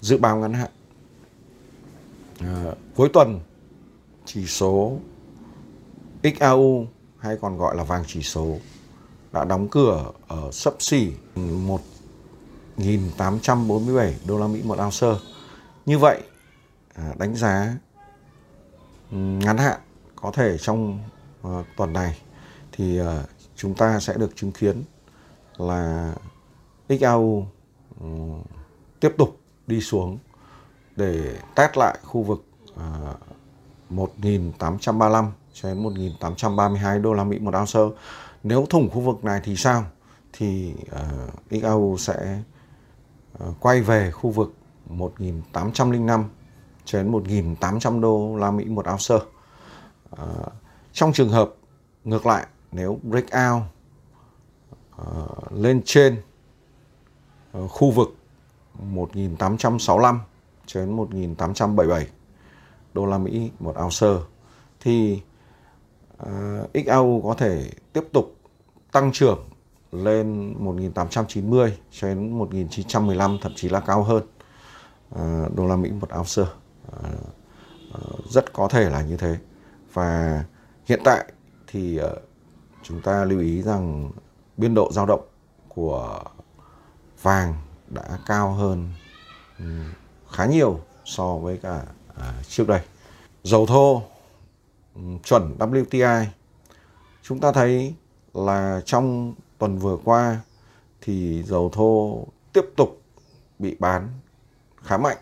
Dự 0.01 0.17
báo 0.17 0.37
ngắn 0.37 0.53
hạn 0.53 0.71
ờ, 2.39 2.75
cuối 2.95 3.09
tuần 3.13 3.39
chỉ 4.25 4.45
số 4.45 4.97
XAU 6.23 6.87
hay 7.19 7.37
còn 7.41 7.57
gọi 7.57 7.75
là 7.75 7.83
vàng 7.83 8.03
chỉ 8.07 8.21
số 8.21 8.57
đã 9.31 9.43
đóng 9.43 9.67
cửa 9.71 10.11
ở 10.27 10.51
sấp 10.51 10.73
xỉ 10.79 11.11
một 11.35 11.81
1.847 12.77 14.11
đô 14.27 14.37
la 14.37 14.47
Mỹ 14.47 14.61
một 14.63 14.77
ounce. 14.79 15.07
Như 15.85 15.99
vậy 15.99 16.21
à, 16.95 17.13
đánh 17.17 17.35
giá 17.35 17.75
ngắn 19.11 19.57
hạn 19.57 19.79
có 20.15 20.31
thể 20.31 20.57
trong 20.57 20.99
ờ, 21.41 21.63
tuần 21.77 21.93
này 21.93 22.21
thì 22.71 22.97
ờ, 22.97 23.23
chúng 23.55 23.73
ta 23.73 23.99
sẽ 23.99 24.13
được 24.17 24.35
chứng 24.35 24.51
kiến 24.51 24.83
là 25.57 26.13
XAU 26.89 27.47
tiếp 28.99 29.15
tục 29.17 29.39
đi 29.67 29.81
xuống 29.81 30.17
để 30.95 31.35
test 31.55 31.77
lại 31.77 31.97
khu 32.03 32.23
vực 32.23 32.45
ờ, 32.75 33.15
1.835 33.89 35.29
cho 35.53 35.69
đến 35.69 35.83
1.832 35.83 37.01
đô 37.01 37.13
la 37.13 37.23
Mỹ 37.23 37.39
một 37.39 37.53
ounce. 37.55 37.97
Nếu 38.43 38.65
thủng 38.69 38.89
khu 38.89 39.01
vực 39.01 39.23
này 39.23 39.41
thì 39.43 39.55
sao? 39.55 39.85
Thì 40.33 40.73
uh, 40.81 41.61
XAU 41.61 41.95
sẽ 41.97 42.41
Ờ, 43.39 43.53
quay 43.59 43.81
về 43.81 44.11
khu 44.11 44.29
vực 44.29 44.53
1.805 44.89 46.23
cho 46.85 47.03
đến 47.03 47.11
1.800 47.11 47.99
đô 47.99 48.35
la 48.35 48.51
Mỹ 48.51 48.65
một 48.65 48.85
ounce. 48.89 49.25
À, 50.17 50.25
trong 50.93 51.13
trường 51.13 51.29
hợp 51.29 51.53
ngược 52.03 52.25
lại 52.25 52.47
nếu 52.71 52.99
breakout 53.03 53.61
uh, 53.61 53.67
ờ, 54.97 55.27
lên 55.51 55.81
trên 55.85 56.21
uh, 57.57 57.71
khu 57.71 57.91
vực 57.91 58.15
1.865 58.93 60.17
cho 60.65 60.79
đến 60.79 60.97
1.877 60.97 62.05
đô 62.93 63.05
la 63.05 63.17
Mỹ 63.17 63.51
một 63.59 63.75
ounce 63.83 64.25
thì 64.79 65.21
uh, 66.23 66.85
XAU 66.85 67.21
có 67.23 67.33
thể 67.33 67.71
tiếp 67.93 68.03
tục 68.13 68.35
tăng 68.91 69.11
trưởng 69.11 69.39
lên 69.91 70.55
1890 70.63 71.77
cho 71.91 72.07
đến 72.07 72.37
1915 72.39 73.37
thậm 73.41 73.53
chí 73.55 73.69
là 73.69 73.79
cao 73.79 74.03
hơn. 74.03 74.23
À, 75.15 75.45
đô 75.55 75.67
la 75.67 75.75
Mỹ 75.75 75.91
một 75.91 76.09
ounce. 76.17 76.51
À, 76.91 77.09
à, 77.93 77.99
rất 78.29 78.53
có 78.53 78.67
thể 78.67 78.89
là 78.89 79.01
như 79.01 79.17
thế. 79.17 79.37
Và 79.93 80.43
hiện 80.85 81.01
tại 81.03 81.31
thì 81.67 81.99
chúng 82.83 83.01
ta 83.01 83.25
lưu 83.25 83.39
ý 83.39 83.61
rằng 83.61 84.11
biên 84.57 84.73
độ 84.73 84.91
dao 84.91 85.05
động 85.05 85.27
của 85.67 86.23
vàng 87.21 87.53
đã 87.87 88.19
cao 88.25 88.53
hơn 88.53 88.89
khá 90.31 90.45
nhiều 90.45 90.79
so 91.05 91.35
với 91.35 91.57
cả 91.57 91.83
trước 92.47 92.67
đây. 92.67 92.81
Dầu 93.43 93.65
thô 93.65 94.01
chuẩn 95.23 95.55
WTI 95.59 96.25
chúng 97.23 97.39
ta 97.39 97.51
thấy 97.51 97.95
là 98.33 98.81
trong 98.85 99.33
tuần 99.57 99.77
vừa 99.77 99.97
qua 100.03 100.41
thì 101.01 101.43
dầu 101.43 101.69
thô 101.73 102.23
tiếp 102.53 102.65
tục 102.75 103.01
bị 103.59 103.75
bán 103.79 104.09
khá 104.83 104.97
mạnh. 104.97 105.17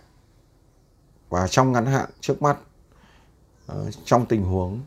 Và 1.29 1.47
trong 1.47 1.71
ngắn 1.71 1.85
hạn 1.85 2.09
trước 2.21 2.41
mắt 2.41 2.57
ờ, 3.67 3.91
trong 4.05 4.25
tình 4.25 4.43
huống 4.43 4.81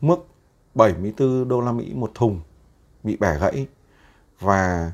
mức 0.00 0.26
74 0.74 1.48
đô 1.48 1.60
la 1.60 1.72
Mỹ 1.72 1.94
một 1.94 2.10
thùng 2.14 2.40
bị 3.02 3.16
bẻ 3.16 3.38
gãy 3.38 3.66
và 4.40 4.92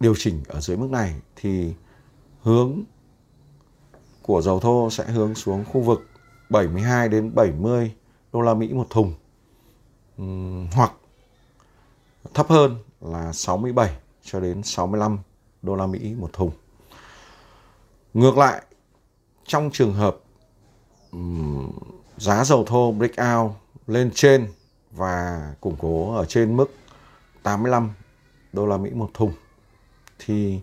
điều 0.00 0.14
chỉnh 0.18 0.42
ở 0.48 0.60
dưới 0.60 0.76
mức 0.76 0.90
này 0.90 1.14
thì 1.36 1.74
hướng 2.42 2.82
của 4.22 4.42
dầu 4.42 4.60
thô 4.60 4.90
sẽ 4.90 5.04
hướng 5.04 5.34
xuống 5.34 5.64
khu 5.64 5.80
vực 5.80 6.06
72 6.50 7.08
đến 7.08 7.34
70 7.34 7.92
đô 8.32 8.40
la 8.40 8.54
Mỹ 8.54 8.72
một 8.72 8.86
thùng. 8.90 9.14
Hoặc 10.72 10.92
thấp 12.36 12.48
hơn 12.48 12.76
là 13.00 13.32
67 13.32 13.90
cho 14.22 14.40
đến 14.40 14.62
65 14.62 15.18
đô 15.62 15.76
la 15.76 15.86
Mỹ 15.86 16.14
một 16.18 16.32
thùng. 16.32 16.50
Ngược 18.14 18.38
lại, 18.38 18.62
trong 19.46 19.70
trường 19.72 19.94
hợp 19.94 20.16
um, 21.12 21.70
giá 22.16 22.44
dầu 22.44 22.64
thô 22.64 22.92
breakout 22.92 23.52
lên 23.86 24.10
trên 24.14 24.52
và 24.90 25.40
củng 25.60 25.76
cố 25.78 26.16
ở 26.16 26.24
trên 26.24 26.56
mức 26.56 26.74
85 27.42 27.90
đô 28.52 28.66
la 28.66 28.76
Mỹ 28.76 28.90
một 28.90 29.10
thùng 29.14 29.32
thì 30.18 30.60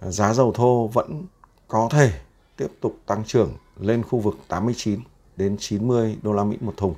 ờ, 0.00 0.10
giá 0.10 0.34
dầu 0.34 0.52
thô 0.52 0.86
vẫn 0.86 1.26
có 1.68 1.88
thể 1.90 2.12
tiếp 2.56 2.68
tục 2.80 2.96
tăng 3.06 3.24
trưởng 3.24 3.52
lên 3.80 4.02
khu 4.02 4.18
vực 4.18 4.34
89 4.48 5.00
đến 5.36 5.56
90 5.60 6.18
đô 6.22 6.32
la 6.32 6.44
Mỹ 6.44 6.56
một 6.60 6.74
thùng. 6.76 6.94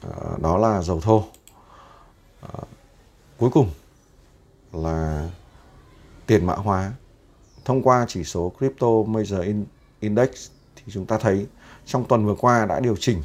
Ờ, 0.00 0.36
đó 0.42 0.58
là 0.58 0.82
dầu 0.82 1.00
thô. 1.00 1.24
Ờ, 2.40 2.58
Cuối 3.38 3.50
cùng 3.50 3.70
là 4.72 5.28
tiền 6.26 6.46
mã 6.46 6.54
hóa. 6.54 6.92
Thông 7.64 7.82
qua 7.82 8.04
chỉ 8.08 8.24
số 8.24 8.52
Crypto 8.58 8.86
Major 9.06 9.40
Index 10.00 10.50
thì 10.76 10.92
chúng 10.92 11.06
ta 11.06 11.18
thấy 11.18 11.46
trong 11.84 12.04
tuần 12.04 12.26
vừa 12.26 12.34
qua 12.34 12.66
đã 12.66 12.80
điều 12.80 12.96
chỉnh 12.96 13.22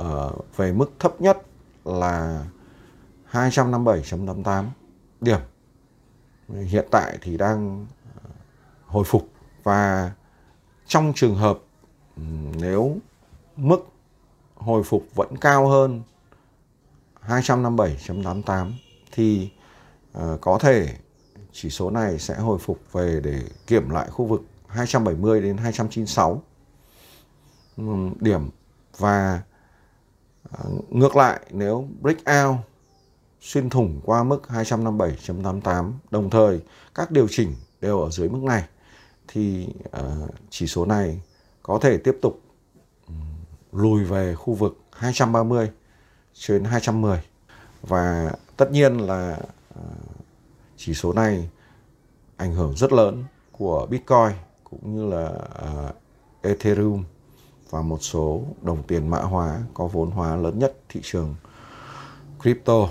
uh, 0.00 0.56
về 0.56 0.72
mức 0.72 0.92
thấp 0.98 1.20
nhất 1.20 1.42
là 1.84 2.44
257.88 3.32 4.64
điểm. 5.20 5.40
Hiện 6.48 6.86
tại 6.90 7.18
thì 7.22 7.36
đang 7.36 7.86
ờ, 8.14 8.30
hồi 8.86 9.04
phục 9.04 9.28
và 9.62 10.12
trong 10.86 11.12
trường 11.16 11.36
hợp 11.36 11.58
nếu 12.56 12.96
mức 13.56 13.86
hồi 14.54 14.82
phục 14.82 15.04
vẫn 15.14 15.36
cao 15.36 15.68
hơn 15.68 16.02
257.88 17.26 18.72
thì 19.14 19.50
uh, 20.18 20.40
có 20.40 20.58
thể 20.58 20.96
chỉ 21.52 21.70
số 21.70 21.90
này 21.90 22.18
sẽ 22.18 22.34
hồi 22.34 22.58
phục 22.58 22.78
về 22.92 23.20
để 23.24 23.42
kiểm 23.66 23.90
lại 23.90 24.10
khu 24.10 24.24
vực 24.26 24.42
270 24.66 25.42
đến 25.42 25.56
296 25.56 26.42
điểm 28.20 28.50
và 28.98 29.42
uh, 30.48 30.92
ngược 30.94 31.16
lại 31.16 31.40
nếu 31.50 31.88
breakout 32.00 32.56
xuyên 33.40 33.70
thủng 33.70 34.00
qua 34.04 34.24
mức 34.24 34.42
257.88 34.48 35.92
đồng 36.10 36.30
thời 36.30 36.60
các 36.94 37.10
điều 37.10 37.26
chỉnh 37.30 37.54
đều 37.80 38.00
ở 38.00 38.10
dưới 38.10 38.28
mức 38.28 38.42
này 38.42 38.64
thì 39.28 39.68
uh, 39.86 40.30
chỉ 40.50 40.66
số 40.66 40.86
này 40.86 41.20
có 41.62 41.78
thể 41.82 41.98
tiếp 41.98 42.16
tục 42.22 42.40
lùi 43.72 44.04
về 44.04 44.34
khu 44.34 44.54
vực 44.54 44.78
230 44.92 45.70
trên 46.34 46.64
210 46.64 47.20
và 47.82 48.32
tất 48.56 48.70
nhiên 48.70 48.98
là 48.98 49.38
ờ, 49.74 49.82
chỉ 50.76 50.94
số 50.94 51.12
này 51.12 51.48
ảnh 52.36 52.54
hưởng 52.54 52.76
rất 52.76 52.92
lớn 52.92 53.24
của 53.52 53.86
Bitcoin 53.90 54.32
cũng 54.64 54.96
như 54.96 55.06
là 55.06 55.26
ờ, 55.54 55.92
Ethereum 56.42 57.04
và 57.70 57.82
một 57.82 57.98
số 58.02 58.42
đồng 58.62 58.82
tiền 58.82 59.08
mã 59.08 59.18
hóa 59.18 59.62
có 59.74 59.86
vốn 59.86 60.10
hóa 60.10 60.36
lớn 60.36 60.58
nhất 60.58 60.76
thị 60.88 61.00
trường 61.02 61.34
crypto. 62.40 62.88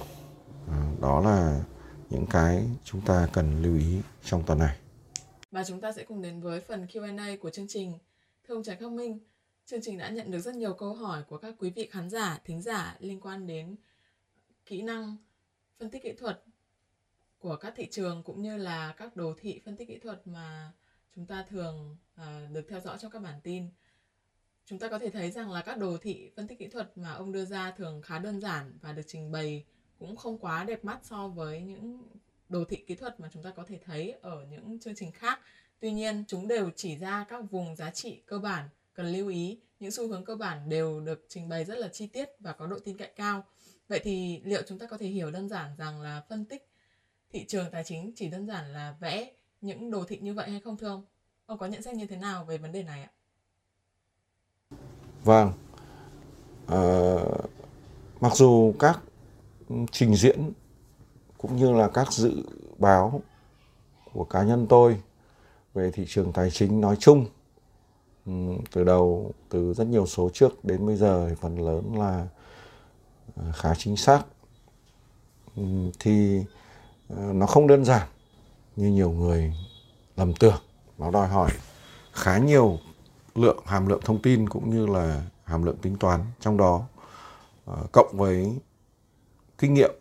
Ờ, 0.67 0.75
đó 1.01 1.21
là 1.21 1.61
những 2.09 2.25
cái 2.25 2.63
chúng 2.83 3.01
ta 3.01 3.27
cần 3.33 3.63
lưu 3.63 3.77
ý 3.77 4.01
trong 4.23 4.43
tuần 4.43 4.59
này. 4.59 4.77
Và 5.51 5.63
chúng 5.63 5.81
ta 5.81 5.91
sẽ 5.91 6.03
cùng 6.03 6.21
đến 6.21 6.41
với 6.41 6.59
phần 6.59 6.85
Q&A 6.85 7.37
của 7.41 7.49
chương 7.49 7.67
trình. 7.69 7.93
Thưa 8.47 8.55
ông 8.55 8.63
Trần 8.63 8.77
Khắc 8.79 8.91
Minh, 8.91 9.19
chương 9.65 9.79
trình 9.83 9.97
đã 9.97 10.09
nhận 10.09 10.31
được 10.31 10.39
rất 10.39 10.55
nhiều 10.55 10.73
câu 10.73 10.93
hỏi 10.93 11.23
của 11.29 11.37
các 11.37 11.55
quý 11.59 11.69
vị 11.69 11.89
khán 11.91 12.09
giả, 12.09 12.39
thính 12.45 12.61
giả 12.61 12.95
liên 12.99 13.21
quan 13.21 13.47
đến 13.47 13.75
kỹ 14.65 14.81
năng 14.81 15.17
phân 15.83 15.91
tích 15.91 16.03
kỹ 16.03 16.13
thuật 16.13 16.43
của 17.39 17.55
các 17.55 17.73
thị 17.75 17.87
trường 17.91 18.23
cũng 18.23 18.41
như 18.41 18.57
là 18.57 18.93
các 18.97 19.15
đồ 19.15 19.33
thị 19.39 19.61
phân 19.65 19.77
tích 19.77 19.87
kỹ 19.87 19.97
thuật 19.97 20.27
mà 20.27 20.71
chúng 21.15 21.25
ta 21.25 21.45
thường 21.49 21.97
uh, 22.21 22.51
được 22.51 22.65
theo 22.69 22.79
dõi 22.79 22.97
trong 23.01 23.11
các 23.11 23.19
bản 23.19 23.39
tin. 23.43 23.69
Chúng 24.65 24.79
ta 24.79 24.87
có 24.87 24.99
thể 24.99 25.09
thấy 25.09 25.31
rằng 25.31 25.51
là 25.51 25.61
các 25.61 25.77
đồ 25.77 25.97
thị 26.01 26.31
phân 26.35 26.47
tích 26.47 26.59
kỹ 26.59 26.67
thuật 26.67 26.97
mà 26.97 27.13
ông 27.13 27.31
đưa 27.31 27.45
ra 27.45 27.71
thường 27.71 28.01
khá 28.01 28.19
đơn 28.19 28.41
giản 28.41 28.77
và 28.81 28.91
được 28.91 29.01
trình 29.07 29.31
bày 29.31 29.65
cũng 29.99 30.15
không 30.15 30.37
quá 30.37 30.63
đẹp 30.63 30.85
mắt 30.85 30.99
so 31.03 31.27
với 31.27 31.61
những 31.61 32.03
đồ 32.49 32.63
thị 32.65 32.83
kỹ 32.87 32.95
thuật 32.95 33.19
mà 33.19 33.29
chúng 33.33 33.43
ta 33.43 33.51
có 33.51 33.63
thể 33.67 33.79
thấy 33.85 34.11
ở 34.21 34.45
những 34.49 34.79
chương 34.79 34.95
trình 34.95 35.11
khác. 35.11 35.39
Tuy 35.79 35.91
nhiên, 35.91 36.23
chúng 36.27 36.47
đều 36.47 36.71
chỉ 36.75 36.97
ra 36.97 37.25
các 37.29 37.41
vùng 37.51 37.75
giá 37.75 37.91
trị 37.91 38.21
cơ 38.25 38.39
bản 38.39 38.69
cần 38.93 39.05
lưu 39.05 39.27
ý. 39.27 39.59
Những 39.79 39.91
xu 39.91 40.07
hướng 40.07 40.25
cơ 40.25 40.35
bản 40.35 40.69
đều 40.69 40.99
được 40.99 41.25
trình 41.29 41.49
bày 41.49 41.65
rất 41.65 41.77
là 41.77 41.87
chi 41.87 42.07
tiết 42.07 42.29
và 42.39 42.53
có 42.53 42.67
độ 42.67 42.79
tin 42.79 42.97
cậy 42.97 43.11
cao. 43.15 43.45
Vậy 43.87 43.99
thì 44.03 44.41
liệu 44.45 44.61
chúng 44.67 44.79
ta 44.79 44.85
có 44.87 44.97
thể 44.97 45.07
hiểu 45.07 45.31
đơn 45.31 45.49
giản 45.49 45.75
rằng 45.77 46.01
là 46.01 46.21
phân 46.29 46.45
tích 46.45 46.69
thị 47.31 47.45
trường 47.47 47.71
tài 47.71 47.83
chính 47.83 48.11
chỉ 48.15 48.29
đơn 48.29 48.47
giản 48.47 48.73
là 48.73 48.95
vẽ 48.99 49.31
những 49.61 49.91
đồ 49.91 50.03
thị 50.07 50.19
như 50.21 50.33
vậy 50.33 50.49
hay 50.49 50.59
không 50.59 50.77
thưa 50.77 50.87
ông? 50.87 51.05
Ông 51.45 51.57
có 51.57 51.65
nhận 51.65 51.81
xét 51.81 51.95
như 51.95 52.07
thế 52.07 52.17
nào 52.17 52.45
về 52.45 52.57
vấn 52.57 52.71
đề 52.71 52.83
này 52.83 53.03
ạ? 53.03 53.11
Vâng. 55.23 55.51
À, 56.67 57.15
mặc 58.21 58.35
dù 58.35 58.73
các 58.79 58.99
trình 59.91 60.15
diễn 60.15 60.51
cũng 61.37 61.55
như 61.55 61.73
là 61.73 61.87
các 61.87 62.13
dự 62.13 62.43
báo 62.77 63.21
của 64.13 64.23
cá 64.23 64.43
nhân 64.43 64.67
tôi 64.69 65.01
về 65.73 65.91
thị 65.91 66.05
trường 66.07 66.33
tài 66.33 66.51
chính 66.51 66.81
nói 66.81 66.95
chung 66.99 67.25
ừ, 68.25 68.31
từ 68.71 68.83
đầu 68.83 69.31
từ 69.49 69.73
rất 69.73 69.87
nhiều 69.87 70.05
số 70.05 70.29
trước 70.33 70.65
đến 70.65 70.85
bây 70.85 70.95
giờ 70.95 71.29
thì 71.29 71.35
phần 71.41 71.65
lớn 71.65 71.95
là 71.97 72.27
khá 73.53 73.73
chính 73.77 73.97
xác. 73.97 74.23
Ừ, 75.55 75.63
thì 75.99 76.43
ờ, 77.09 77.33
nó 77.33 77.45
không 77.45 77.67
đơn 77.67 77.85
giản 77.85 78.07
như 78.75 78.87
nhiều 78.87 79.11
người 79.11 79.53
lầm 80.15 80.33
tưởng. 80.33 80.61
Nó 80.97 81.11
đòi 81.11 81.27
hỏi 81.27 81.51
khá 82.13 82.37
nhiều 82.37 82.79
lượng 83.35 83.59
hàm 83.65 83.87
lượng 83.87 84.01
thông 84.05 84.21
tin 84.21 84.49
cũng 84.49 84.69
như 84.69 84.85
là 84.85 85.25
hàm 85.43 85.63
lượng 85.63 85.77
tính 85.77 85.97
toán 85.97 86.21
trong 86.39 86.57
đó 86.57 86.87
ờ, 87.65 87.87
cộng 87.91 88.17
với 88.17 88.59
kinh 89.57 89.73
nghiệm 89.73 89.91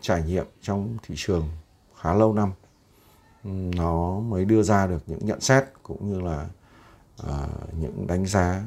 trải 0.00 0.22
nghiệm 0.22 0.46
trong 0.62 0.96
thị 1.02 1.14
trường 1.18 1.48
khá 2.00 2.14
lâu 2.14 2.32
năm. 2.32 2.52
Ừ, 3.44 3.50
nó 3.50 4.20
mới 4.20 4.44
đưa 4.44 4.62
ra 4.62 4.86
được 4.86 5.02
những 5.06 5.26
nhận 5.26 5.40
xét 5.40 5.64
cũng 5.82 6.12
như 6.12 6.20
là 6.20 6.48
uh, 7.22 7.74
những 7.74 8.06
đánh 8.06 8.26
giá 8.26 8.64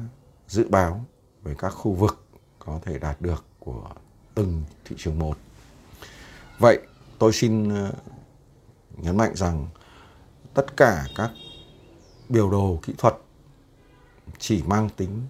dự 0.48 0.68
báo 0.68 1.04
về 1.42 1.54
các 1.58 1.70
khu 1.70 1.92
vực 1.92 2.26
có 2.58 2.80
thể 2.82 2.98
đạt 2.98 3.20
được 3.20 3.44
của 3.64 3.88
từng 4.34 4.62
thị 4.84 4.96
trường 4.98 5.18
một. 5.18 5.36
Vậy 6.58 6.78
tôi 7.18 7.32
xin 7.32 7.68
ờ, 7.68 7.92
nhấn 8.96 9.16
mạnh 9.16 9.32
rằng 9.36 9.66
tất 10.54 10.76
cả 10.76 11.06
các 11.16 11.30
biểu 12.28 12.50
đồ 12.50 12.78
kỹ 12.82 12.94
thuật 12.98 13.14
chỉ 14.38 14.62
mang 14.66 14.88
tính 14.96 15.22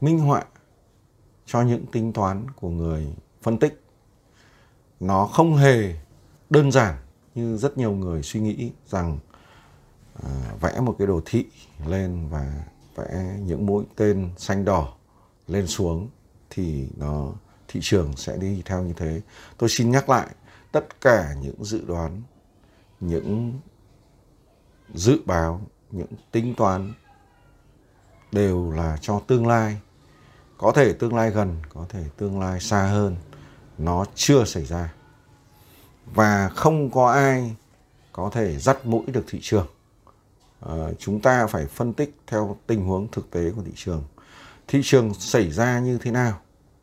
minh 0.00 0.18
họa 0.18 0.44
cho 1.46 1.62
những 1.62 1.86
tính 1.86 2.12
toán 2.12 2.46
của 2.50 2.68
người 2.68 3.06
phân 3.42 3.58
tích 3.58 3.82
nó 5.00 5.26
không 5.26 5.56
hề 5.56 5.94
đơn 6.50 6.72
giản 6.72 6.96
như 7.34 7.56
rất 7.56 7.78
nhiều 7.78 7.92
người 7.92 8.22
suy 8.22 8.40
nghĩ 8.40 8.72
rằng 8.86 9.18
à, 10.22 10.54
vẽ 10.60 10.80
một 10.80 10.94
cái 10.98 11.06
đồ 11.06 11.20
thị 11.24 11.46
lên 11.86 12.28
và 12.28 12.64
vẽ 12.94 13.38
những 13.46 13.66
mũi 13.66 13.84
tên 13.96 14.30
xanh 14.36 14.64
đỏ 14.64 14.94
lên 15.46 15.66
xuống 15.66 16.08
thì 16.50 16.88
nó 16.96 17.32
thị 17.68 17.80
trường 17.82 18.16
sẽ 18.16 18.36
đi 18.36 18.62
theo 18.64 18.82
như 18.82 18.92
thế. 18.96 19.20
Tôi 19.58 19.68
xin 19.68 19.90
nhắc 19.90 20.08
lại 20.08 20.28
tất 20.72 21.00
cả 21.00 21.34
những 21.40 21.64
dự 21.64 21.84
đoán, 21.86 22.22
những 23.00 23.60
dự 24.94 25.18
báo, 25.24 25.60
những 25.90 26.12
tính 26.32 26.54
toán 26.54 26.92
đều 28.32 28.70
là 28.70 28.98
cho 29.00 29.20
tương 29.26 29.46
lai. 29.46 29.80
Có 30.58 30.72
thể 30.72 30.92
tương 30.92 31.14
lai 31.14 31.30
gần, 31.30 31.56
có 31.74 31.86
thể 31.88 32.04
tương 32.16 32.40
lai 32.40 32.60
xa 32.60 32.86
hơn. 32.86 33.16
Nó 33.78 34.04
chưa 34.14 34.44
xảy 34.44 34.64
ra. 34.64 34.92
Và 36.14 36.48
không 36.48 36.90
có 36.90 37.10
ai 37.10 37.56
có 38.12 38.30
thể 38.32 38.58
dắt 38.58 38.86
mũi 38.86 39.06
được 39.06 39.24
thị 39.28 39.38
trường. 39.42 39.66
À, 40.60 40.74
chúng 40.98 41.20
ta 41.20 41.46
phải 41.46 41.66
phân 41.66 41.92
tích 41.92 42.16
theo 42.26 42.56
tình 42.66 42.86
huống 42.86 43.08
thực 43.12 43.30
tế 43.30 43.50
của 43.50 43.62
thị 43.62 43.72
trường. 43.74 44.04
Thị 44.68 44.80
trường 44.84 45.14
xảy 45.14 45.50
ra 45.50 45.80
như 45.80 45.98
thế 45.98 46.10
nào? 46.10 46.40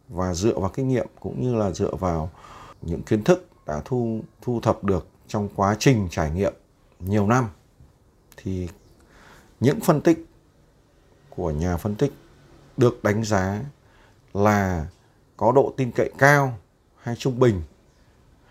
Và 0.10 0.34
dựa 0.34 0.60
vào 0.60 0.72
kinh 0.74 0.88
nghiệm 0.88 1.08
cũng 1.20 1.42
như 1.42 1.56
là 1.56 1.72
dựa 1.72 1.96
vào 1.96 2.30
những 2.82 3.02
kiến 3.02 3.24
thức 3.24 3.48
đã 3.66 3.82
thu 3.86 4.22
thu 4.42 4.60
thập 4.60 4.84
được 4.84 5.08
trong 5.28 5.50
quá 5.56 5.76
trình 5.80 6.08
trải 6.12 6.32
nghiệm 6.32 6.54
nhiều 7.00 7.28
năm 7.28 7.50
thì 8.38 8.70
những 9.60 9.80
phân 9.80 10.02
tích 10.02 10.26
của 11.30 11.52
nhà 11.52 11.78
phân 11.78 11.96
tích 11.96 12.14
được 12.78 13.04
đánh 13.04 13.24
giá 13.24 13.62
là 14.34 14.88
có 15.38 15.52
độ 15.52 15.74
tin 15.78 15.92
cậy 15.92 16.12
cao 16.18 16.58
hay 16.98 17.16
trung 17.16 17.40
bình 17.40 17.62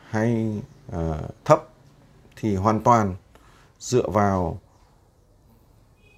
hay 0.08 0.60
uh, 0.96 0.96
thấp 1.44 1.68
thì 2.36 2.56
hoàn 2.56 2.82
toàn 2.82 3.14
dựa 3.78 4.08
vào 4.08 4.58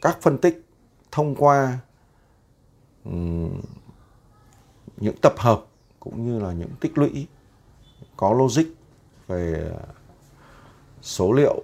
các 0.02 0.18
phân 0.22 0.38
tích 0.38 0.66
thông 1.10 1.34
qua 1.34 1.78
um, 3.04 3.60
những 4.96 5.16
tập 5.22 5.34
hợp 5.38 5.64
cũng 6.00 6.26
như 6.26 6.40
là 6.40 6.52
những 6.52 6.70
tích 6.80 6.98
lũy 6.98 7.26
có 8.16 8.32
logic 8.32 8.64
về 9.26 9.72
số 11.02 11.32
liệu 11.32 11.62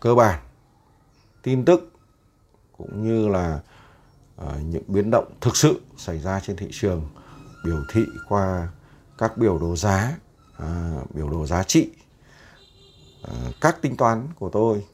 cơ 0.00 0.14
bản 0.14 0.40
tin 1.42 1.64
tức 1.64 1.92
cũng 2.78 3.02
như 3.02 3.28
là 3.28 3.60
ờ, 4.36 4.58
những 4.64 4.82
biến 4.86 5.10
động 5.10 5.32
thực 5.40 5.56
sự 5.56 5.80
xảy 5.96 6.18
ra 6.18 6.40
trên 6.40 6.56
thị 6.56 6.68
trường 6.72 7.08
biểu 7.64 7.78
thị 7.92 8.04
qua 8.28 8.68
các 9.18 9.36
biểu 9.36 9.58
đồ 9.58 9.76
giá 9.76 10.18
à, 10.58 11.00
biểu 11.14 11.30
đồ 11.30 11.46
giá 11.46 11.62
trị 11.62 11.90
à, 13.22 13.32
các 13.60 13.82
tính 13.82 13.96
toán 13.96 14.28
của 14.38 14.48
tôi 14.48 14.84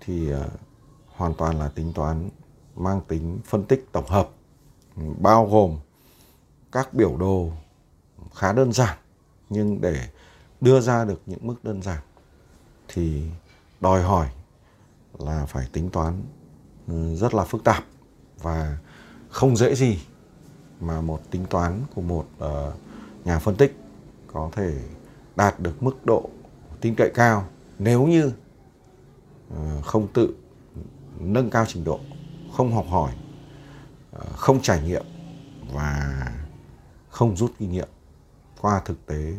thì 0.00 0.32
à, 0.32 0.46
hoàn 1.08 1.34
toàn 1.34 1.58
là 1.58 1.68
tính 1.68 1.92
toán 1.92 2.28
mang 2.76 3.00
tính 3.08 3.38
phân 3.44 3.64
tích 3.64 3.86
tổng 3.92 4.08
hợp 4.08 4.30
bao 5.18 5.46
gồm 5.46 5.78
các 6.76 6.94
biểu 6.94 7.16
đồ 7.16 7.50
khá 8.34 8.52
đơn 8.52 8.72
giản, 8.72 8.98
nhưng 9.50 9.80
để 9.80 10.08
đưa 10.60 10.80
ra 10.80 11.04
được 11.04 11.22
những 11.26 11.46
mức 11.46 11.64
đơn 11.64 11.82
giản 11.82 11.98
thì 12.88 13.22
đòi 13.80 14.02
hỏi 14.02 14.28
là 15.18 15.46
phải 15.46 15.68
tính 15.72 15.90
toán 15.90 16.22
ừ, 16.88 17.16
rất 17.16 17.34
là 17.34 17.44
phức 17.44 17.64
tạp 17.64 17.84
và 18.42 18.78
không 19.28 19.56
dễ 19.56 19.74
gì 19.74 19.98
mà 20.80 21.00
một 21.00 21.20
tính 21.30 21.46
toán 21.50 21.82
của 21.94 22.00
một 22.00 22.26
ờ, 22.38 22.72
nhà 23.24 23.38
phân 23.38 23.56
tích 23.56 23.76
có 24.32 24.50
thể 24.52 24.78
đạt 25.36 25.60
được 25.60 25.82
mức 25.82 26.06
độ 26.06 26.30
tin 26.80 26.94
cậy 26.94 27.10
cao 27.14 27.48
nếu 27.78 28.06
như 28.06 28.32
ờ, 29.50 29.82
không 29.82 30.08
tự 30.12 30.34
nâng 31.18 31.50
cao 31.50 31.64
trình 31.68 31.84
độ, 31.84 32.00
không 32.56 32.72
học 32.72 32.86
hỏi 32.88 33.12
ờ, 34.12 34.24
không 34.36 34.62
trải 34.62 34.82
nghiệm 34.82 35.04
và 35.72 36.26
không 37.16 37.36
rút 37.36 37.52
kinh 37.58 37.72
nghiệm 37.72 37.88
qua 38.60 38.82
thực 38.84 39.06
tế 39.06 39.34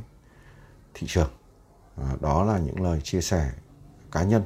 thị 0.94 1.08
trường 1.10 1.30
à, 1.96 2.16
đó 2.22 2.44
là 2.44 2.60
những 2.60 2.82
lời 2.82 3.02
chia 3.02 3.22
sẻ 3.22 3.52
cá 4.12 4.24
nhân 4.24 4.44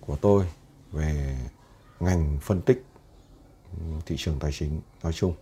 của 0.00 0.16
tôi 0.16 0.46
về 0.92 1.38
ngành 2.00 2.38
phân 2.42 2.62
tích 2.62 2.84
ừ, 3.78 3.84
thị 4.06 4.16
trường 4.18 4.38
tài 4.38 4.52
chính 4.52 4.80
nói 5.02 5.12
chung. 5.12 5.34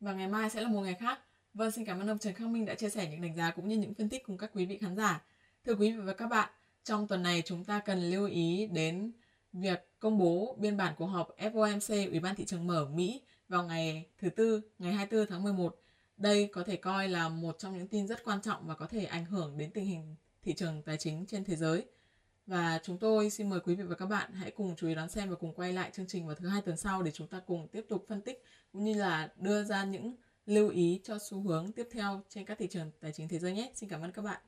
Và 0.00 0.12
ngày 0.12 0.28
mai 0.28 0.50
sẽ 0.50 0.60
là 0.60 0.68
một 0.68 0.80
ngày 0.80 0.94
khác. 0.94 1.18
Vâng, 1.54 1.70
xin 1.70 1.84
cảm 1.84 2.00
ơn 2.00 2.08
ông 2.08 2.18
Trần 2.18 2.34
Khắc 2.34 2.48
Minh 2.48 2.64
đã 2.64 2.74
chia 2.74 2.90
sẻ 2.90 3.08
những 3.10 3.22
đánh 3.22 3.36
giá 3.36 3.50
cũng 3.50 3.68
như 3.68 3.76
những 3.76 3.94
phân 3.94 4.08
tích 4.08 4.26
cùng 4.26 4.38
các 4.38 4.50
quý 4.54 4.66
vị 4.66 4.78
khán 4.78 4.96
giả. 4.96 5.22
Thưa 5.66 5.74
quý 5.74 5.92
vị 5.92 5.98
và 5.98 6.12
các 6.12 6.26
bạn, 6.26 6.50
trong 6.84 7.08
tuần 7.08 7.22
này 7.22 7.42
chúng 7.46 7.64
ta 7.64 7.80
cần 7.80 8.10
lưu 8.10 8.26
ý 8.26 8.66
đến 8.66 9.12
việc 9.52 9.88
công 9.98 10.18
bố 10.18 10.56
biên 10.58 10.76
bản 10.76 10.94
cuộc 10.98 11.06
họp 11.06 11.28
FOMC 11.38 12.10
Ủy 12.10 12.20
ban 12.20 12.34
thị 12.34 12.44
trường 12.44 12.66
mở 12.66 12.88
Mỹ 12.94 13.22
vào 13.52 13.64
ngày 13.64 14.06
thứ 14.18 14.30
tư, 14.30 14.60
ngày 14.78 14.92
24 14.92 15.26
tháng 15.30 15.42
11. 15.42 15.80
Đây 16.16 16.50
có 16.52 16.62
thể 16.64 16.76
coi 16.76 17.08
là 17.08 17.28
một 17.28 17.58
trong 17.58 17.78
những 17.78 17.88
tin 17.88 18.06
rất 18.06 18.24
quan 18.24 18.42
trọng 18.42 18.66
và 18.66 18.74
có 18.74 18.86
thể 18.86 19.04
ảnh 19.04 19.24
hưởng 19.24 19.58
đến 19.58 19.70
tình 19.70 19.84
hình 19.84 20.16
thị 20.42 20.54
trường 20.54 20.82
tài 20.82 20.96
chính 20.96 21.26
trên 21.26 21.44
thế 21.44 21.56
giới. 21.56 21.84
Và 22.46 22.80
chúng 22.82 22.98
tôi 22.98 23.30
xin 23.30 23.50
mời 23.50 23.60
quý 23.60 23.74
vị 23.74 23.82
và 23.82 23.94
các 23.94 24.06
bạn 24.06 24.32
hãy 24.32 24.50
cùng 24.50 24.74
chú 24.76 24.88
ý 24.88 24.94
đón 24.94 25.08
xem 25.08 25.30
và 25.30 25.36
cùng 25.36 25.54
quay 25.54 25.72
lại 25.72 25.90
chương 25.92 26.06
trình 26.06 26.26
vào 26.26 26.34
thứ 26.34 26.48
hai 26.48 26.62
tuần 26.62 26.76
sau 26.76 27.02
để 27.02 27.10
chúng 27.10 27.26
ta 27.26 27.40
cùng 27.46 27.68
tiếp 27.68 27.86
tục 27.88 28.04
phân 28.08 28.20
tích 28.20 28.44
cũng 28.72 28.84
như 28.84 28.94
là 28.94 29.32
đưa 29.36 29.64
ra 29.64 29.84
những 29.84 30.16
lưu 30.46 30.68
ý 30.68 31.00
cho 31.04 31.18
xu 31.18 31.40
hướng 31.40 31.72
tiếp 31.72 31.88
theo 31.92 32.22
trên 32.28 32.44
các 32.44 32.58
thị 32.58 32.68
trường 32.70 32.90
tài 33.00 33.12
chính 33.12 33.28
thế 33.28 33.38
giới 33.38 33.52
nhé. 33.52 33.72
Xin 33.74 33.88
cảm 33.88 34.02
ơn 34.02 34.12
các 34.12 34.22
bạn. 34.22 34.40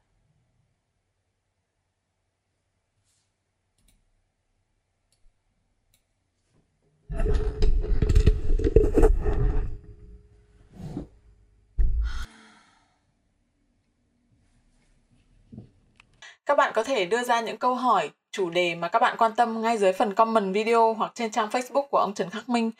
Các 16.46 16.58
bạn 16.58 16.72
có 16.74 16.82
thể 16.82 17.04
đưa 17.04 17.22
ra 17.22 17.40
những 17.40 17.56
câu 17.56 17.74
hỏi, 17.74 18.10
chủ 18.30 18.50
đề 18.50 18.74
mà 18.74 18.88
các 18.88 19.02
bạn 19.02 19.16
quan 19.16 19.32
tâm 19.36 19.62
ngay 19.62 19.78
dưới 19.78 19.92
phần 19.92 20.14
comment 20.14 20.54
video 20.54 20.94
hoặc 20.94 21.12
trên 21.14 21.30
trang 21.30 21.48
Facebook 21.48 21.86
của 21.86 21.98
ông 21.98 22.14
Trần 22.14 22.30
Khắc 22.30 22.48
Minh. 22.48 22.70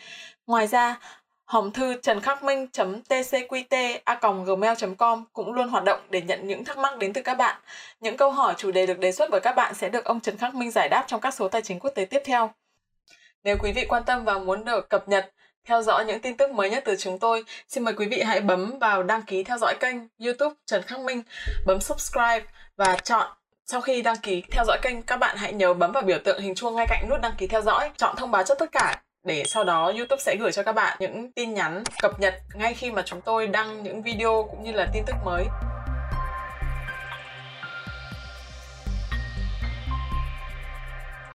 Ngoài 0.46 0.66
ra, 0.66 0.98
hòm 1.44 1.72
thư 1.72 1.94
trần 2.02 2.20
khắc 2.20 2.44
minh 2.44 2.66
tcqt 3.08 4.44
gmail 4.44 4.74
com 4.98 5.24
cũng 5.32 5.52
luôn 5.52 5.68
hoạt 5.68 5.84
động 5.84 6.00
để 6.10 6.22
nhận 6.22 6.46
những 6.46 6.64
thắc 6.64 6.78
mắc 6.78 6.98
đến 6.98 7.12
từ 7.12 7.22
các 7.22 7.34
bạn. 7.34 7.60
Những 8.00 8.16
câu 8.16 8.30
hỏi 8.30 8.54
chủ 8.56 8.70
đề 8.70 8.86
được 8.86 8.98
đề 8.98 9.12
xuất 9.12 9.30
bởi 9.30 9.40
các 9.40 9.52
bạn 9.52 9.74
sẽ 9.74 9.88
được 9.88 10.04
ông 10.04 10.20
Trần 10.20 10.36
Khắc 10.36 10.54
Minh 10.54 10.70
giải 10.70 10.88
đáp 10.88 11.04
trong 11.06 11.20
các 11.20 11.34
số 11.34 11.48
tài 11.48 11.62
chính 11.62 11.78
quốc 11.78 11.90
tế 11.90 12.04
tiếp 12.04 12.22
theo. 12.24 12.50
Nếu 13.44 13.56
quý 13.62 13.72
vị 13.72 13.86
quan 13.88 14.02
tâm 14.04 14.24
và 14.24 14.38
muốn 14.38 14.64
được 14.64 14.88
cập 14.88 15.08
nhật 15.08 15.32
theo 15.64 15.82
dõi 15.82 16.04
những 16.04 16.20
tin 16.20 16.36
tức 16.36 16.50
mới 16.50 16.70
nhất 16.70 16.82
từ 16.86 16.96
chúng 16.96 17.18
tôi, 17.18 17.44
xin 17.68 17.84
mời 17.84 17.94
quý 17.94 18.06
vị 18.06 18.22
hãy 18.22 18.40
bấm 18.40 18.78
vào 18.78 19.02
đăng 19.02 19.22
ký 19.22 19.44
theo 19.44 19.58
dõi 19.58 19.74
kênh 19.80 19.96
YouTube 20.24 20.54
Trần 20.66 20.82
Khắc 20.82 21.00
Minh, 21.00 21.22
bấm 21.66 21.80
subscribe 21.80 22.42
và 22.76 22.96
chọn 23.04 23.26
sau 23.66 23.80
khi 23.80 24.02
đăng 24.02 24.16
ký 24.16 24.42
theo 24.50 24.64
dõi 24.64 24.78
kênh, 24.82 25.02
các 25.02 25.16
bạn 25.16 25.36
hãy 25.36 25.52
nhớ 25.52 25.74
bấm 25.74 25.92
vào 25.92 26.02
biểu 26.02 26.18
tượng 26.24 26.40
hình 26.40 26.54
chuông 26.54 26.74
ngay 26.74 26.86
cạnh 26.88 27.06
nút 27.10 27.20
đăng 27.20 27.34
ký 27.38 27.46
theo 27.46 27.62
dõi, 27.62 27.90
chọn 27.96 28.16
thông 28.16 28.30
báo 28.30 28.42
cho 28.42 28.54
tất 28.54 28.72
cả 28.72 29.02
để 29.26 29.44
sau 29.46 29.64
đó 29.64 29.92
YouTube 29.96 30.22
sẽ 30.22 30.36
gửi 30.40 30.52
cho 30.52 30.62
các 30.62 30.72
bạn 30.72 30.96
những 31.00 31.32
tin 31.32 31.54
nhắn 31.54 31.82
cập 32.02 32.20
nhật 32.20 32.34
ngay 32.54 32.74
khi 32.74 32.90
mà 32.90 33.02
chúng 33.06 33.20
tôi 33.20 33.46
đăng 33.46 33.82
những 33.82 34.02
video 34.02 34.48
cũng 34.50 34.62
như 34.62 34.72
là 34.72 34.86
tin 34.92 35.02
tức 35.06 35.16
mới. 35.24 35.44